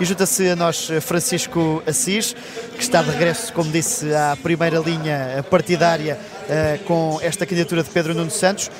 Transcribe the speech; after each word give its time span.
E 0.00 0.04
junta-se 0.06 0.48
a 0.48 0.56
nós 0.56 0.88
Francisco 1.02 1.82
Assis, 1.86 2.34
que 2.74 2.82
está 2.82 3.02
de 3.02 3.10
regresso, 3.10 3.52
como 3.52 3.70
disse, 3.70 4.14
à 4.14 4.34
primeira 4.42 4.78
linha 4.78 5.44
partidária 5.50 6.18
com 6.86 7.18
esta 7.22 7.44
candidatura 7.44 7.82
de 7.82 7.90
Pedro 7.90 8.14
Nuno 8.14 8.30
Santos. 8.30 8.70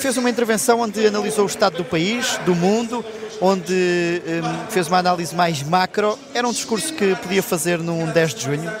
Fez 0.00 0.16
uma 0.16 0.28
intervenção 0.28 0.80
onde 0.80 1.06
analisou 1.06 1.44
o 1.44 1.46
estado 1.46 1.76
do 1.76 1.84
país, 1.84 2.40
do 2.44 2.56
mundo, 2.56 3.04
onde 3.40 4.20
fez 4.68 4.88
uma 4.88 4.98
análise 4.98 5.32
mais 5.32 5.62
macro. 5.62 6.18
Era 6.34 6.48
um 6.48 6.52
discurso 6.52 6.92
que 6.92 7.14
podia 7.14 7.42
fazer 7.42 7.78
num 7.78 8.06
10 8.06 8.34
de 8.34 8.42
junho? 8.42 8.72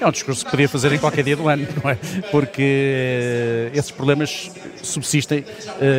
É 0.00 0.06
um 0.06 0.10
discurso 0.10 0.44
que 0.44 0.50
podia 0.50 0.68
fazer 0.68 0.92
em 0.92 0.98
qualquer 0.98 1.22
dia 1.22 1.36
do 1.36 1.48
ano, 1.48 1.66
não 1.82 1.90
é? 1.90 1.98
Porque 2.30 3.70
uh, 3.72 3.78
esses 3.78 3.90
problemas 3.90 4.50
subsistem 4.82 5.40
uh, 5.40 5.44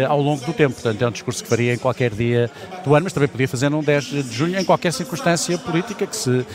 ao 0.07 0.21
longo 0.21 0.45
do 0.45 0.53
tempo. 0.53 0.73
Portanto, 0.73 1.01
é 1.01 1.07
um 1.07 1.11
discurso 1.11 1.43
que 1.43 1.49
faria 1.49 1.73
em 1.73 1.77
qualquer 1.77 2.11
dia 2.11 2.49
do 2.83 2.95
ano, 2.95 3.05
mas 3.05 3.13
também 3.13 3.29
podia 3.29 3.47
fazer 3.47 3.69
num 3.69 3.81
10 3.81 4.03
de 4.03 4.33
junho, 4.33 4.59
em 4.59 4.65
qualquer 4.65 4.91
circunstância 4.93 5.57
política 5.57 6.05
que 6.05 6.15
se 6.15 6.29
uh, 6.29 6.45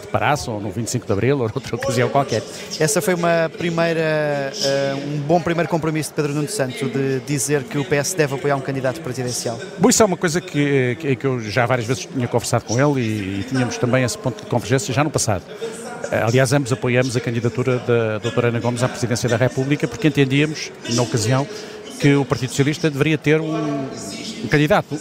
deparasse, 0.00 0.48
ou 0.48 0.60
no 0.60 0.70
25 0.70 1.06
de 1.06 1.12
abril, 1.12 1.38
ou 1.38 1.48
noutra 1.48 1.76
ocasião 1.76 2.08
qualquer. 2.08 2.42
Essa 2.78 3.00
foi 3.00 3.14
uma 3.14 3.50
primeira, 3.56 4.52
um 5.06 5.18
bom 5.20 5.40
primeiro 5.40 5.68
compromisso 5.68 6.10
de 6.10 6.16
Pedro 6.16 6.34
Nuno 6.34 6.48
Santos, 6.48 6.80
de 6.80 7.20
dizer 7.26 7.64
que 7.64 7.78
o 7.78 7.84
PS 7.84 8.14
deve 8.14 8.34
apoiar 8.34 8.56
um 8.56 8.60
candidato 8.60 9.00
presidencial. 9.00 9.58
Bom, 9.78 9.88
isso 9.88 10.02
é 10.02 10.06
uma 10.06 10.16
coisa 10.16 10.40
que, 10.40 10.96
que, 10.98 11.16
que 11.16 11.26
eu 11.26 11.40
já 11.40 11.66
várias 11.66 11.86
vezes 11.86 12.06
tinha 12.06 12.28
conversado 12.28 12.64
com 12.64 12.74
ele 12.78 13.00
e, 13.00 13.40
e 13.40 13.44
tínhamos 13.44 13.78
também 13.78 14.04
esse 14.04 14.18
ponto 14.18 14.42
de 14.44 14.50
convergência 14.50 14.92
já 14.92 15.02
no 15.02 15.10
passado. 15.10 15.44
Aliás, 16.12 16.52
ambos 16.52 16.70
apoiamos 16.70 17.16
a 17.16 17.20
candidatura 17.20 17.78
da 17.78 18.18
doutora 18.18 18.48
Ana 18.48 18.60
Gomes 18.60 18.82
à 18.82 18.88
presidência 18.88 19.28
da 19.30 19.36
República 19.38 19.88
porque 19.88 20.08
entendíamos, 20.08 20.70
na 20.90 21.00
ocasião, 21.00 21.46
que 21.98 22.14
o 22.14 22.24
Partido 22.24 22.50
Socialista 22.50 22.90
deveria 22.90 23.16
ter 23.16 23.40
um, 23.40 23.88
um 24.44 24.48
candidato. 24.50 24.94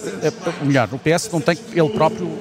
Ou 0.61 0.65
melhor, 0.65 0.87
o 0.91 0.97
PS 0.97 1.29
não 1.33 1.41
tem 1.41 1.55
que 1.57 1.77
ele 1.77 1.89
próprio 1.89 2.31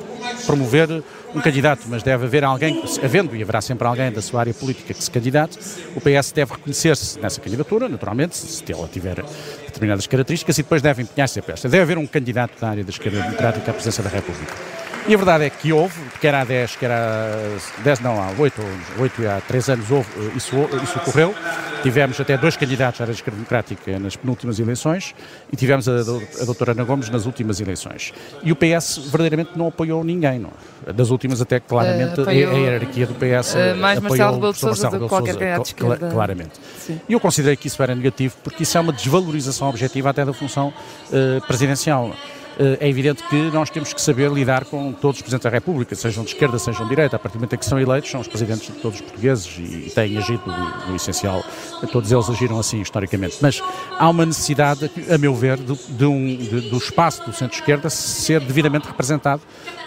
promover 0.46 1.02
um 1.34 1.40
candidato, 1.40 1.82
mas 1.88 2.02
deve 2.02 2.26
haver 2.26 2.44
alguém, 2.44 2.80
havendo 3.02 3.34
e 3.34 3.42
haverá 3.42 3.60
sempre 3.60 3.86
alguém 3.88 4.12
da 4.12 4.22
sua 4.22 4.40
área 4.40 4.54
política 4.54 4.94
que 4.94 5.02
se 5.02 5.10
candidate, 5.10 5.58
o 5.96 6.00
PS 6.00 6.32
deve 6.32 6.52
reconhecer-se 6.52 7.18
nessa 7.18 7.40
candidatura, 7.40 7.88
naturalmente, 7.88 8.36
se 8.36 8.62
ela 8.72 8.88
tiver 8.88 9.24
determinadas 9.66 10.06
características, 10.06 10.58
e 10.58 10.62
depois 10.62 10.80
deve 10.80 11.02
empenhar-se 11.02 11.38
a 11.38 11.42
peça. 11.42 11.68
Deve 11.68 11.82
haver 11.82 11.98
um 11.98 12.06
candidato 12.06 12.60
da 12.60 12.70
área 12.70 12.84
da 12.84 12.90
esquerda 12.90 13.20
democrática 13.20 13.70
à 13.70 13.74
presidência 13.74 14.02
da 14.02 14.10
República. 14.10 14.79
E 15.08 15.14
a 15.14 15.16
verdade 15.16 15.44
é 15.44 15.50
que 15.50 15.72
houve, 15.72 15.98
quer 16.20 16.34
há 16.34 16.44
10, 16.44 16.76
quer 16.76 16.90
há 16.90 17.56
10, 17.82 18.00
não, 18.00 18.20
há 18.20 18.30
8, 18.38 18.62
8 18.98 19.22
e 19.22 19.26
há 19.26 19.40
3 19.40 19.70
anos 19.70 19.90
houve, 19.90 20.08
isso, 20.36 20.56
isso 20.82 20.98
ocorreu. 20.98 21.34
Tivemos 21.82 22.20
até 22.20 22.36
dois 22.36 22.58
candidatos 22.58 23.00
à 23.00 23.04
esquerda 23.10 23.36
democrática 23.36 23.98
nas 23.98 24.14
penúltimas 24.14 24.58
eleições 24.58 25.14
e 25.50 25.56
tivemos 25.56 25.88
a, 25.88 25.92
a 25.92 26.44
doutora 26.44 26.72
Ana 26.72 26.84
Gomes 26.84 27.08
nas 27.08 27.24
últimas 27.24 27.58
eleições. 27.58 28.12
E 28.42 28.52
o 28.52 28.56
PS 28.56 28.98
verdadeiramente 29.10 29.52
não 29.56 29.68
apoiou 29.68 30.04
ninguém, 30.04 30.38
não. 30.38 30.50
É? 30.86 30.92
Das 30.92 31.08
últimas 31.10 31.40
até 31.40 31.58
claramente 31.58 32.20
uh, 32.20 32.22
apoiou, 32.22 32.52
a, 32.52 32.58
hierarquia 32.58 33.06
do 33.06 33.14
PS 33.14 33.54
uh, 33.54 33.76
mais 33.78 33.98
apoiou 33.98 34.02
Marcelo 34.02 34.34
Rebelo 34.34 34.52
de 34.52 34.58
Sousa 34.58 34.90
do 34.90 35.00
que 35.00 35.08
qualquer 35.08 35.34
candidato 35.34 35.62
de 35.62 35.68
esquerda. 35.68 36.10
Claramente. 36.10 36.60
E 37.08 37.12
eu 37.12 37.20
considerei 37.20 37.56
que 37.56 37.66
isso 37.66 37.82
era 37.82 37.94
negativo 37.94 38.36
porque 38.44 38.62
isso 38.62 38.76
é 38.76 38.80
uma 38.80 38.92
desvalorização 38.92 39.70
objetiva 39.70 40.10
até 40.10 40.22
da 40.22 40.34
função 40.34 40.68
uh, 40.68 41.46
presidencial. 41.46 42.14
Eh, 42.60 42.76
é 42.80 42.88
evidente 42.90 43.22
que 43.24 43.36
nós 43.50 43.70
temos 43.70 43.94
que 43.94 44.00
saber 44.02 44.30
lidar 44.30 44.66
com 44.66 44.92
todos 44.92 45.16
os 45.16 45.22
Presidentes 45.22 45.44
da 45.44 45.50
República, 45.50 45.94
sejam 45.94 46.22
de 46.22 46.34
esquerda, 46.34 46.58
sejam 46.58 46.82
de 46.82 46.90
direita, 46.90 47.16
a 47.16 47.18
partir 47.18 47.38
do 47.38 47.40
momento 47.40 47.54
em 47.54 47.58
que 47.58 47.64
são 47.64 47.80
eleitos, 47.80 48.10
são 48.10 48.20
os 48.20 48.28
Presidentes 48.28 48.66
de 48.66 48.80
todos 48.80 49.00
os 49.00 49.00
portugueses 49.00 49.56
e 49.58 49.90
têm 49.94 50.18
agido 50.18 50.42
no, 50.86 50.94
essencial, 50.94 51.42
todos 51.90 52.12
eles 52.12 52.28
agiram 52.28 52.58
assim 52.58 52.82
historicamente. 52.82 53.38
Mas 53.40 53.62
há 53.98 54.08
uma 54.10 54.26
necessidade, 54.26 54.90
a 55.10 55.16
meu 55.16 55.34
ver, 55.34 55.56
de, 55.56 55.74
de 55.74 56.04
um, 56.04 56.36
de, 56.36 56.68
do 56.68 56.76
espaço 56.76 57.24
do 57.24 57.32
centro-esquerda 57.32 57.88
ser 57.88 58.40
devidamente 58.40 58.86
representado 58.86 59.40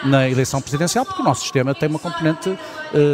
na 0.04 0.28
eleição 0.28 0.60
presidencial, 0.60 1.06
porque 1.06 1.22
o 1.22 1.26
nosso 1.26 1.42
sistema 1.42 1.76
tem 1.76 1.88
uma 1.88 2.00
componente 2.00 2.50
uh, 2.50 2.58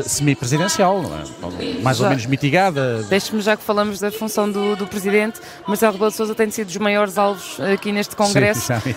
semi-presidencial, 0.08 1.04
é? 1.04 1.82
mais 1.82 1.98
já, 1.98 2.06
ou 2.06 2.10
menos 2.10 2.26
mitigada. 2.26 3.04
Deixe-me 3.04 3.42
já 3.42 3.58
que 3.58 3.64
falamos 3.64 4.00
da 4.00 4.10
função 4.10 4.50
do, 4.50 4.78
do 4.78 4.88
Presidente, 4.88 5.42
Marcelo 5.68 5.94
Rebelo 5.94 6.12
Sousa 6.12 6.34
tem 6.34 6.50
sido 6.50 6.68
dos 6.68 6.78
maiores 6.78 7.18
alvos 7.18 7.60
aqui 7.60 7.92
neste 7.92 8.16
Congresso. 8.16 8.62
Sim, 8.62 8.96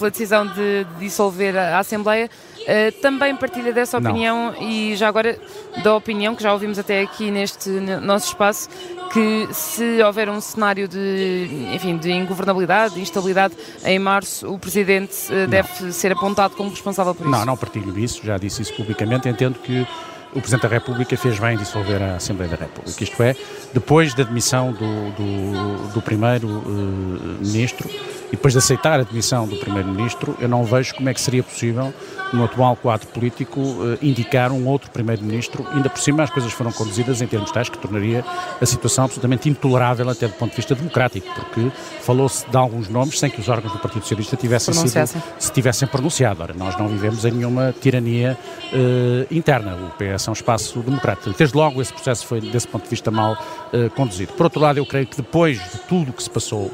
pela 0.00 0.10
decisão 0.10 0.46
de, 0.46 0.86
dissolver 0.98 1.56
a 1.56 1.78
Assembleia. 1.78 2.28
Uh, 2.60 2.92
também 3.00 3.34
partilha 3.36 3.72
dessa 3.72 3.98
opinião 3.98 4.52
Não. 4.52 4.62
e 4.62 4.94
já 4.94 5.08
agora 5.08 5.38
da 5.82 5.94
opinião 5.94 6.36
que 6.36 6.42
já 6.42 6.52
ouvimos 6.52 6.78
até 6.78 7.00
aqui 7.00 7.30
neste 7.30 7.70
nosso 7.70 8.28
espaço 8.28 8.68
que 9.12 9.48
se 9.52 10.02
houver 10.02 10.28
um 10.28 10.40
cenário 10.40 10.86
de, 10.86 11.68
enfim, 11.72 11.96
de 11.96 12.12
ingovernabilidade, 12.12 12.94
de 12.94 13.00
instabilidade 13.00 13.54
em 13.84 13.98
março, 13.98 14.46
o 14.52 14.58
Presidente 14.58 15.14
uh, 15.32 15.48
deve 15.48 15.92
ser 15.92 16.12
apontado 16.12 16.54
como 16.54 16.70
responsável 16.70 17.14
por 17.14 17.26
isso? 17.26 17.30
Não, 17.30 17.44
não 17.44 17.56
partilho 17.56 17.98
isso, 17.98 18.24
já 18.24 18.36
disse 18.38 18.62
isso 18.62 18.74
publicamente, 18.74 19.28
entendo 19.28 19.58
que 19.58 19.86
o 20.32 20.40
Presidente 20.40 20.62
da 20.62 20.68
República 20.68 21.16
fez 21.16 21.38
bem 21.38 21.56
dissolver 21.56 22.00
a 22.02 22.16
Assembleia 22.16 22.50
da 22.50 22.56
República. 22.56 23.02
Isto 23.02 23.22
é, 23.22 23.34
depois 23.72 24.14
da 24.14 24.22
demissão 24.22 24.72
do, 24.72 25.10
do, 25.10 25.92
do 25.94 26.02
Primeiro-Ministro, 26.02 27.88
uh, 27.88 28.09
e 28.30 28.36
depois 28.36 28.52
de 28.52 28.58
aceitar 28.58 29.00
a 29.00 29.02
demissão 29.02 29.46
do 29.46 29.56
Primeiro-Ministro, 29.56 30.36
eu 30.40 30.48
não 30.48 30.64
vejo 30.64 30.94
como 30.94 31.08
é 31.08 31.14
que 31.14 31.20
seria 31.20 31.42
possível, 31.42 31.92
no 32.32 32.44
atual 32.44 32.76
quadro 32.76 33.08
político, 33.08 33.60
eh, 33.60 33.98
indicar 34.00 34.52
um 34.52 34.66
outro 34.68 34.90
Primeiro-Ministro. 34.90 35.66
Ainda 35.72 35.90
por 35.90 36.00
cima, 36.00 36.22
as 36.22 36.30
coisas 36.30 36.52
foram 36.52 36.70
conduzidas 36.70 37.20
em 37.20 37.26
termos 37.26 37.50
tais 37.50 37.68
que 37.68 37.76
tornaria 37.76 38.24
a 38.60 38.66
situação 38.66 39.04
absolutamente 39.04 39.48
intolerável 39.48 40.08
até 40.08 40.28
do 40.28 40.34
ponto 40.34 40.50
de 40.50 40.56
vista 40.56 40.74
democrático, 40.76 41.26
porque 41.34 41.72
falou-se 42.00 42.48
de 42.48 42.56
alguns 42.56 42.88
nomes 42.88 43.18
sem 43.18 43.28
que 43.30 43.40
os 43.40 43.48
órgãos 43.48 43.72
do 43.72 43.80
Partido 43.80 44.02
Socialista 44.02 44.36
tivessem 44.36 44.74
sido, 44.74 45.22
se 45.38 45.52
tivessem 45.52 45.88
pronunciado. 45.88 46.42
Ora, 46.42 46.54
nós 46.54 46.78
não 46.78 46.86
vivemos 46.86 47.24
em 47.24 47.32
nenhuma 47.32 47.74
tirania 47.80 48.38
uh, 48.72 49.34
interna. 49.34 49.74
O 49.74 49.90
PS 49.90 50.28
é 50.28 50.30
um 50.30 50.34
espaço 50.34 50.78
democrático. 50.80 51.34
Desde 51.36 51.56
logo, 51.56 51.82
esse 51.82 51.92
processo 51.92 52.26
foi, 52.26 52.40
desse 52.40 52.68
ponto 52.68 52.84
de 52.84 52.90
vista, 52.90 53.10
mal 53.10 53.32
uh, 53.32 53.90
conduzido. 53.90 54.32
Por 54.34 54.44
outro 54.44 54.60
lado, 54.60 54.78
eu 54.78 54.86
creio 54.86 55.06
que 55.06 55.16
depois 55.16 55.58
de 55.58 55.78
tudo 55.88 56.10
o 56.10 56.12
que 56.12 56.22
se 56.22 56.30
passou 56.30 56.70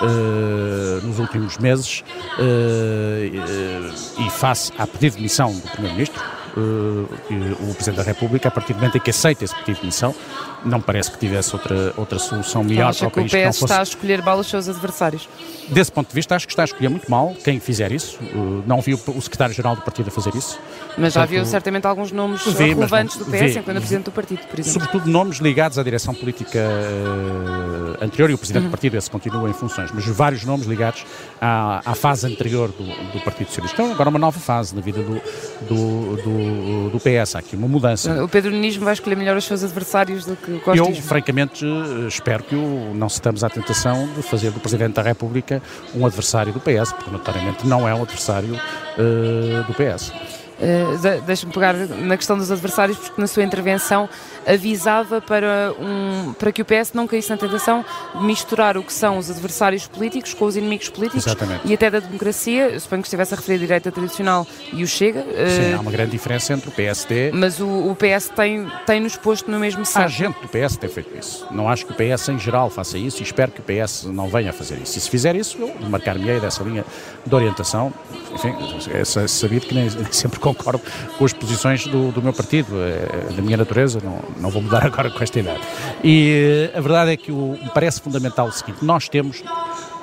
uh, 0.00 1.06
nos 1.06 1.18
últimos 1.18 1.58
meses 1.58 2.02
uh, 2.38 4.22
e 4.26 4.30
face 4.30 4.72
à 4.78 4.86
pedido 4.86 5.16
de 5.16 5.22
missão 5.22 5.52
do 5.52 5.68
Primeiro-Ministro, 5.68 6.22
uh, 6.56 7.70
o 7.70 7.74
Presidente 7.74 7.96
da 7.96 8.02
República, 8.02 8.48
a 8.48 8.50
partir 8.50 8.72
do 8.72 8.76
momento 8.76 8.96
em 8.96 9.00
que 9.00 9.10
aceita 9.10 9.44
esse 9.44 9.54
pedido 9.54 9.80
de 9.80 9.86
missão, 9.86 10.14
não 10.64 10.80
parece 10.80 11.10
que 11.10 11.18
tivesse 11.18 11.54
outra, 11.54 11.92
outra 11.96 12.18
solução 12.18 12.62
melhor 12.62 12.90
Acha 12.90 13.00
para 13.00 13.08
o 13.08 13.10
país. 13.10 13.30
que 13.30 13.36
o 13.36 13.40
PS 13.40 13.58
fosse... 13.58 13.64
está 13.64 13.80
a 13.80 13.82
escolher 13.82 14.22
mal 14.22 14.38
os 14.38 14.46
seus 14.46 14.68
adversários? 14.68 15.28
Desse 15.68 15.90
ponto 15.90 16.08
de 16.08 16.14
vista, 16.14 16.36
acho 16.36 16.46
que 16.46 16.52
está 16.52 16.62
a 16.62 16.64
escolher 16.64 16.88
muito 16.88 17.10
mal 17.10 17.34
quem 17.42 17.58
fizer 17.58 17.90
isso. 17.90 18.18
Uh, 18.22 18.62
não 18.66 18.80
vi 18.80 18.94
o 18.94 19.20
secretário-geral 19.20 19.76
do 19.76 19.82
partido 19.82 20.08
a 20.08 20.10
fazer 20.10 20.34
isso. 20.34 20.58
Mas 20.96 21.14
já 21.14 21.24
viu 21.24 21.44
certamente 21.44 21.86
alguns 21.86 22.12
nomes 22.12 22.44
vi, 22.44 22.74
relevantes 22.74 23.16
não, 23.16 23.24
do 23.24 23.30
PS 23.30 23.40
vi, 23.40 23.58
enquanto 23.58 23.76
presidente 23.78 24.04
do 24.04 24.12
partido, 24.12 24.46
por 24.46 24.58
exemplo. 24.58 24.80
Sobretudo 24.80 25.10
nomes 25.10 25.38
ligados 25.38 25.78
à 25.78 25.82
direção 25.82 26.14
política 26.14 26.58
uh, 26.58 28.04
anterior 28.04 28.30
e 28.30 28.34
o 28.34 28.38
presidente 28.38 28.64
uhum. 28.64 28.68
do 28.68 28.72
partido 28.72 28.96
esse 28.96 29.10
continua 29.10 29.48
em 29.48 29.52
funções, 29.52 29.90
mas 29.92 30.04
vários 30.06 30.44
nomes 30.44 30.66
ligados 30.66 31.04
à, 31.40 31.80
à 31.84 31.94
fase 31.94 32.26
anterior 32.26 32.68
do, 32.68 32.84
do 33.12 33.20
Partido 33.20 33.48
Socialista. 33.48 33.82
Então 33.82 33.92
agora 33.92 34.08
uma 34.08 34.18
nova 34.18 34.38
fase 34.38 34.74
na 34.74 34.80
vida 34.80 35.02
do, 35.02 35.20
do, 35.68 36.22
do, 36.22 36.41
do 36.90 36.98
PS. 36.98 37.36
Há 37.36 37.38
aqui 37.38 37.56
uma 37.56 37.68
mudança. 37.68 38.22
O 38.22 38.28
Pedro 38.28 38.50
Nunes 38.50 38.76
vai 38.76 38.92
escolher 38.92 39.16
melhor 39.16 39.36
os 39.36 39.44
seus 39.44 39.62
adversários 39.62 40.24
do 40.24 40.36
que 40.36 40.52
o 40.52 40.60
Costa 40.60 40.78
Eu, 40.78 40.94
francamente, 40.94 41.64
espero 42.06 42.42
que 42.42 42.54
o, 42.54 42.92
não 42.94 43.06
estamos 43.06 43.44
à 43.44 43.50
tentação 43.50 44.08
de 44.14 44.22
fazer 44.22 44.50
do 44.50 44.60
Presidente 44.60 44.94
da 44.94 45.02
República 45.02 45.62
um 45.94 46.06
adversário 46.06 46.52
do 46.52 46.60
PS, 46.60 46.92
porque 46.92 47.10
notoriamente 47.10 47.66
não 47.66 47.88
é 47.88 47.94
um 47.94 48.02
adversário 48.02 48.54
uh, 48.54 49.64
do 49.64 49.74
PS. 49.74 50.12
Uh, 50.58 51.22
Deixa-me 51.26 51.52
pegar 51.52 51.74
na 51.74 52.16
questão 52.16 52.36
dos 52.36 52.50
adversários, 52.50 52.98
porque 52.98 53.20
na 53.20 53.26
sua 53.26 53.42
intervenção 53.42 54.08
avisava 54.46 55.20
para, 55.20 55.74
um, 55.78 56.32
para 56.34 56.52
que 56.52 56.62
o 56.62 56.64
PS 56.64 56.92
não 56.94 57.06
caísse 57.06 57.30
na 57.30 57.36
tentação 57.36 57.84
de 58.14 58.24
misturar 58.24 58.76
o 58.76 58.82
que 58.82 58.92
são 58.92 59.18
os 59.18 59.30
adversários 59.30 59.86
políticos 59.86 60.34
com 60.34 60.44
os 60.44 60.56
inimigos 60.56 60.88
políticos 60.88 61.26
Exatamente. 61.26 61.66
e 61.66 61.74
até 61.74 61.90
da 61.90 62.00
democracia. 62.00 62.68
Eu 62.68 62.80
suponho 62.80 63.02
que 63.02 63.08
estivesse 63.08 63.34
a 63.34 63.36
referir 63.36 63.56
a 63.56 63.60
direita 63.60 63.92
tradicional 63.92 64.46
e 64.72 64.82
o 64.82 64.86
Chega. 64.86 65.22
Sim, 65.22 65.72
uh, 65.72 65.78
há 65.78 65.80
uma 65.80 65.90
grande 65.90 66.10
diferença 66.10 66.52
entre 66.52 66.68
o 66.68 66.72
PSD. 66.72 67.32
Mas 67.32 67.60
o, 67.60 67.66
o 67.66 67.96
PS 67.96 68.30
tem, 68.34 68.70
tem 68.86 69.00
nos 69.00 69.16
posto 69.16 69.50
no 69.50 69.58
mesmo 69.58 69.84
saco. 69.84 70.06
Há 70.06 70.08
gente 70.08 70.38
do 70.40 70.48
PS 70.48 70.76
tem 70.76 70.90
feito 70.90 71.16
isso. 71.16 71.46
Não 71.50 71.68
acho 71.68 71.86
que 71.86 71.92
o 71.92 71.94
PS 71.94 72.28
em 72.28 72.38
geral 72.38 72.70
faça 72.70 72.98
isso 72.98 73.20
e 73.20 73.22
espero 73.22 73.52
que 73.52 73.60
o 73.60 73.64
PS 73.64 74.04
não 74.04 74.28
venha 74.28 74.50
a 74.50 74.52
fazer 74.52 74.78
isso. 74.78 74.98
E 74.98 75.00
se 75.00 75.10
fizer 75.10 75.34
isso, 75.36 75.56
eu 75.58 75.88
marcar-me-ei 75.88 76.40
dessa 76.40 76.62
linha 76.62 76.84
de 77.24 77.34
orientação. 77.34 77.92
Enfim, 78.34 78.54
é 78.92 79.04
sabido 79.04 79.66
que 79.66 79.74
nem, 79.74 79.90
nem 79.90 80.12
sempre 80.12 80.38
concordo 80.42 80.82
com 81.16 81.24
as 81.24 81.32
posições 81.32 81.86
do, 81.86 82.10
do 82.10 82.20
meu 82.20 82.32
partido, 82.32 82.74
é, 82.82 83.32
da 83.32 83.40
minha 83.40 83.56
natureza. 83.56 84.00
Não, 84.02 84.20
não 84.38 84.50
vou 84.50 84.60
mudar 84.60 84.84
agora 84.84 85.08
com 85.10 85.22
esta 85.22 85.38
idade. 85.38 85.60
E 86.02 86.70
eh, 86.74 86.78
a 86.78 86.80
verdade 86.80 87.12
é 87.12 87.16
que 87.16 87.30
o, 87.30 87.56
me 87.62 87.70
parece 87.72 88.00
fundamental 88.00 88.48
o 88.48 88.52
seguinte: 88.52 88.84
nós 88.84 89.08
temos 89.08 89.42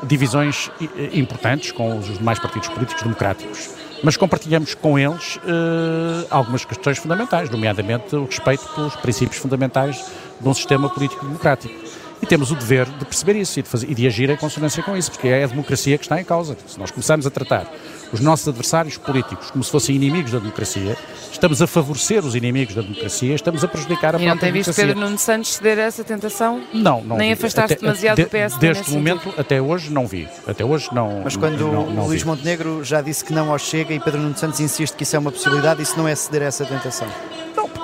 divisões 0.03 0.71
eh, 0.81 1.09
importantes 1.13 1.71
com 1.71 1.97
os 1.97 2.17
demais 2.17 2.39
partidos 2.39 2.69
políticos 2.69 3.03
democráticos, 3.03 3.69
mas 4.01 4.15
compartilhamos 4.15 4.73
com 4.73 4.97
eles 4.97 5.35
uh, 5.37 6.25
algumas 6.29 6.63
questões 6.63 6.97
fundamentais, 6.97 7.49
nomeadamente 7.49 8.15
o 8.15 8.25
respeito 8.25 8.65
pelos 8.73 8.95
princípios 8.95 9.37
fundamentais 9.37 10.05
de 10.39 10.47
um 10.47 10.53
sistema 10.53 10.89
político 10.89 11.25
democrático. 11.25 11.88
E 12.21 12.25
temos 12.25 12.51
o 12.51 12.55
dever 12.55 12.85
de 12.85 13.05
perceber 13.05 13.35
isso 13.37 13.59
e 13.59 13.63
de, 13.63 13.69
fazer, 13.69 13.89
e 13.89 13.95
de 13.95 14.05
agir 14.05 14.29
em 14.29 14.35
consonância 14.35 14.83
com 14.83 14.95
isso, 14.95 15.11
porque 15.11 15.27
é 15.27 15.43
a 15.43 15.47
democracia 15.47 15.97
que 15.97 16.03
está 16.05 16.19
em 16.19 16.23
causa. 16.23 16.57
Se 16.67 16.77
nós 16.77 16.91
começarmos 16.91 17.25
a 17.25 17.29
tratar 17.29 17.71
os 18.11 18.19
nossos 18.19 18.47
adversários 18.47 18.97
políticos 18.97 19.51
como 19.51 19.63
se 19.63 19.71
fossem 19.71 19.95
inimigos 19.95 20.31
da 20.31 20.39
democracia, 20.39 20.97
estamos 21.31 21.61
a 21.61 21.67
favorecer 21.67 22.25
os 22.25 22.35
inimigos 22.35 22.75
da 22.75 22.81
democracia, 22.81 23.35
estamos 23.35 23.63
a 23.63 23.67
prejudicar 23.67 24.15
a 24.15 24.19
e 24.19 24.25
própria 24.25 24.35
democracia. 24.35 24.47
E 24.47 24.47
não 24.47 24.53
tem 24.53 24.73
visto 24.73 24.75
Pedro 24.75 24.99
Nuno 24.99 25.17
Santos 25.17 25.53
ceder 25.53 25.79
a 25.79 25.83
essa 25.83 26.03
tentação? 26.03 26.61
Não, 26.73 27.01
não 27.03 27.17
Nem 27.17 27.31
afastar-se 27.31 27.75
demasiado 27.75 28.17
de, 28.17 28.23
do 28.23 28.29
PS 28.29 28.57
Deste 28.57 28.91
momento, 28.91 29.23
sentido. 29.23 29.39
até 29.39 29.61
hoje, 29.61 29.91
não 29.91 30.07
vi. 30.07 30.27
Até 30.47 30.65
hoje, 30.65 30.89
não 30.91 31.21
Mas 31.23 31.37
quando 31.37 31.71
não, 31.71 31.89
não 31.89 32.05
Luís 32.07 32.21
vi. 32.21 32.27
Montenegro 32.27 32.83
já 32.83 33.01
disse 33.01 33.23
que 33.23 33.31
não 33.31 33.51
ao 33.51 33.59
Chega 33.59 33.93
e 33.93 33.99
Pedro 33.99 34.21
Nuno 34.21 34.37
Santos 34.37 34.59
insiste 34.59 34.95
que 34.95 35.03
isso 35.03 35.15
é 35.15 35.19
uma 35.19 35.31
possibilidade, 35.31 35.81
isso 35.81 35.97
não 35.97 36.07
é 36.07 36.15
ceder 36.15 36.41
a 36.41 36.45
essa 36.45 36.65
tentação? 36.65 37.07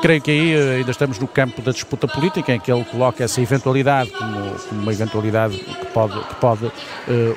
Creio 0.06 0.22
que 0.22 0.30
aí 0.30 0.54
eh, 0.54 0.76
ainda 0.76 0.92
estamos 0.92 1.18
no 1.18 1.28
campo 1.28 1.64
da 1.64 1.72
disputa 1.72 2.08
política, 2.08 2.54
em 2.54 2.60
que 2.60 2.72
ele 2.72 2.84
coloca 2.84 3.24
essa 3.24 3.42
eventualidade 3.42 4.12
como, 4.12 4.52
como 4.52 4.82
uma 4.84 4.94
eventualidade 4.94 5.58
que 5.58 5.86
pode, 5.88 6.20
que 6.28 6.36
pode 6.36 6.66
uh, 6.68 6.72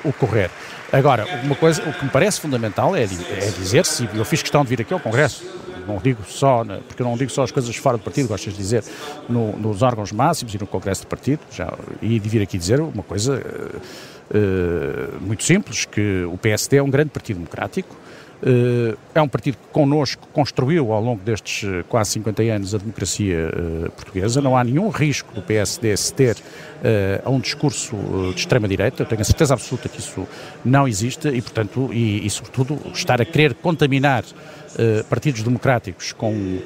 ocorrer. 0.05 0.51
Agora, 0.93 1.27
uma 1.45 1.55
coisa, 1.55 1.83
o 1.89 1.95
que 1.95 2.05
me 2.05 2.11
parece 2.11 2.39
fundamental 2.39 2.95
é, 2.95 3.05
é 3.05 3.07
dizer 3.07 3.87
se 3.87 4.07
eu 4.13 4.23
fiz 4.23 4.43
questão 4.43 4.65
de 4.65 4.69
vir 4.69 4.83
aqui 4.83 4.93
ao 4.93 5.01
Congresso, 5.01 5.47
não 5.87 5.97
digo 5.97 6.23
só, 6.29 6.63
porque 6.87 7.01
eu 7.01 7.07
não 7.07 7.17
digo 7.17 7.33
só 7.33 7.43
as 7.43 7.51
coisas 7.51 7.75
fora 7.75 7.97
do 7.97 8.05
partido, 8.05 8.29
gostas 8.29 8.53
de 8.53 8.59
dizer, 8.59 8.85
no, 9.31 9.57
nos 9.57 9.81
órgãos 9.81 10.13
máximos 10.13 10.55
e 10.55 10.59
no 10.59 10.67
Congresso 10.67 11.05
do 11.05 11.07
partido, 11.07 11.41
já, 11.51 11.73
e 12.03 12.21
de 12.21 12.29
vir 12.29 12.43
aqui 12.43 12.59
dizer 12.59 12.81
uma 12.81 13.03
coisa 13.03 13.43
uh, 14.31 15.19
muito 15.23 15.43
simples, 15.43 15.87
que 15.87 16.25
o 16.31 16.37
PSD 16.37 16.77
é 16.77 16.83
um 16.83 16.91
grande 16.91 17.09
partido 17.09 17.37
democrático, 17.37 17.97
é 19.15 19.21
um 19.21 19.29
partido 19.29 19.57
que 19.57 19.73
connosco 19.73 20.29
construiu 20.33 20.93
ao 20.93 21.03
longo 21.03 21.23
destes 21.23 21.65
uh, 21.65 21.85
quase 21.89 22.11
50 22.11 22.43
anos 22.43 22.75
a 22.75 22.79
democracia 22.79 23.51
uh, 23.51 23.91
portuguesa. 23.93 24.41
Não 24.41 24.57
há 24.57 24.63
nenhum 24.63 24.89
risco 24.91 25.35
do 25.35 25.43
PSD 25.43 25.97
se 25.97 26.15
ter 26.15 26.37
a 27.25 27.29
um 27.29 27.41
discurso 27.41 27.97
de 28.33 28.39
extrema-direita. 28.39 29.03
Eu 29.03 29.07
tenho 29.07 29.21
a 29.21 29.25
certeza 29.25 29.53
absoluta 29.53 29.89
que 29.89 29.99
isso 29.99 30.29
não 30.65 30.87
existe 30.87 31.27
e, 31.27 31.43
portanto, 31.43 31.91
e, 31.93 32.25
e 32.25 32.31
sobretudo, 32.31 32.79
estar 32.95 33.21
a 33.21 33.25
querer 33.25 33.53
contaminar 33.55 34.23
partidos 35.11 35.43
democráticos 35.43 36.13
com 36.13 36.61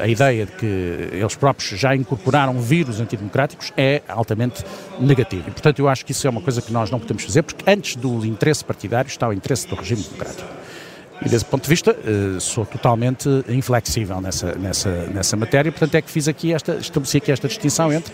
a 0.00 0.08
ideia 0.08 0.46
de 0.46 0.52
que 0.52 0.66
eles 1.12 1.36
próprios 1.36 1.78
já 1.78 1.94
incorporaram 1.94 2.58
vírus 2.62 2.98
antidemocráticos 2.98 3.74
é 3.76 4.00
altamente 4.08 4.64
negativo. 4.98 5.48
E, 5.48 5.50
portanto, 5.50 5.80
eu 5.80 5.88
acho 5.90 6.02
que 6.02 6.12
isso 6.12 6.26
é 6.26 6.30
uma 6.30 6.40
coisa 6.40 6.62
que 6.62 6.72
nós 6.72 6.90
não 6.90 6.98
podemos 6.98 7.22
fazer, 7.22 7.42
porque 7.42 7.70
antes 7.70 7.96
do 7.96 8.24
interesse 8.24 8.64
partidário 8.64 9.08
está 9.08 9.28
o 9.28 9.34
interesse 9.34 9.68
do 9.68 9.74
regime 9.74 10.02
democrático. 10.02 10.59
E 11.24 11.28
desse 11.28 11.44
ponto 11.44 11.64
de 11.64 11.68
vista, 11.68 11.94
sou 12.40 12.64
totalmente 12.64 13.28
inflexível 13.48 14.20
nessa, 14.20 14.54
nessa, 14.54 14.90
nessa 15.06 15.36
matéria, 15.36 15.70
portanto 15.70 15.94
é 15.94 16.02
que 16.02 16.10
fiz 16.10 16.26
aqui 16.28 16.52
esta, 16.52 16.76
estabeleci 16.76 17.18
aqui 17.18 17.30
esta 17.30 17.46
distinção 17.46 17.92
entre 17.92 18.12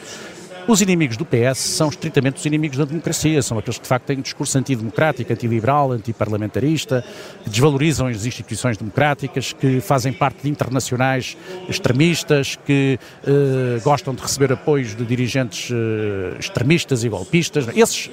os 0.68 0.80
inimigos 0.80 1.16
do 1.16 1.24
PS 1.24 1.58
são 1.58 1.88
estritamente 1.88 2.38
os 2.38 2.44
inimigos 2.44 2.76
da 2.76 2.84
democracia, 2.84 3.40
são 3.40 3.56
aqueles 3.56 3.78
que 3.78 3.84
de 3.84 3.88
facto 3.88 4.06
têm 4.06 4.18
um 4.18 4.20
discurso 4.20 4.58
antidemocrático, 4.58 5.32
antiliberal, 5.32 5.92
antiparlamentarista, 5.92 7.04
que 7.44 7.50
desvalorizam 7.50 8.08
as 8.08 8.26
instituições 8.26 8.76
democráticas, 8.76 9.52
que 9.52 9.80
fazem 9.80 10.12
parte 10.12 10.42
de 10.42 10.48
internacionais 10.48 11.36
extremistas, 11.68 12.58
que 12.66 12.98
uh, 13.22 13.80
gostam 13.82 14.12
de 14.12 14.20
receber 14.20 14.52
apoios 14.52 14.96
de 14.96 15.04
dirigentes 15.04 15.70
uh, 15.70 16.36
extremistas 16.40 17.04
e 17.04 17.08
golpistas. 17.08 17.68
Esses 17.76 18.10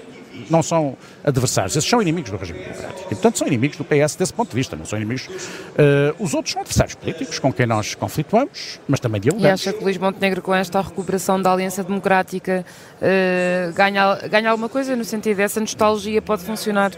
não 0.50 0.64
são 0.64 0.98
adversários, 1.24 1.76
esses 1.76 1.90
são 1.90 2.02
inimigos 2.02 2.32
do 2.32 2.38
regime 2.38 2.60
democrático. 2.60 3.08
E, 3.08 3.16
portanto, 3.16 3.38
são 3.38 3.48
inimigos 3.48 3.78
do 3.78 3.84
PS 3.84 4.16
desse 4.16 4.34
ponto 4.34 4.50
de 4.50 4.56
vista, 4.56 4.76
não 4.76 4.86
são 4.86 4.98
inimigos. 4.98 5.28
Uh, 5.28 6.24
os 6.24 6.34
outros 6.34 6.54
são 6.54 6.62
adversários 6.62 6.96
políticos 6.96 7.40
com 7.40 7.52
quem 7.52 7.66
nós 7.66 7.96
conflituamos, 7.96 8.80
mas 8.88 9.00
também 9.00 9.22
dialogamos. 9.22 9.66
E 9.66 9.70
acha 9.70 9.78
que 9.78 9.84
Luís 9.84 9.98
Montenegro, 9.98 10.42
com 10.42 10.54
esta 10.54 10.82
recuperação 10.82 11.42
da 11.42 11.52
Aliança 11.52 11.84
Democrática, 11.84 12.66
uh, 12.98 13.74
ganha, 13.74 14.16
ganha 14.30 14.50
alguma 14.50 14.70
coisa 14.70 14.96
no 14.96 15.06
sentido 15.06 15.38
dessa 15.38 15.60
nostalgia 15.60 16.22
pode 16.22 16.44
funcionar 16.44 16.92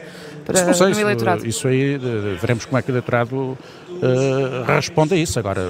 para 0.45 0.65
não 0.65 0.73
sei, 0.73 0.89
no 0.89 0.99
eleitorado? 0.99 1.45
Isso 1.45 1.67
aí, 1.67 1.97
veremos 2.39 2.65
como 2.65 2.77
é 2.77 2.81
que 2.81 2.91
o 2.91 2.93
eleitorado 2.93 3.35
uh, 3.35 3.57
responde 4.67 5.13
a 5.13 5.17
isso. 5.17 5.39
Agora, 5.39 5.61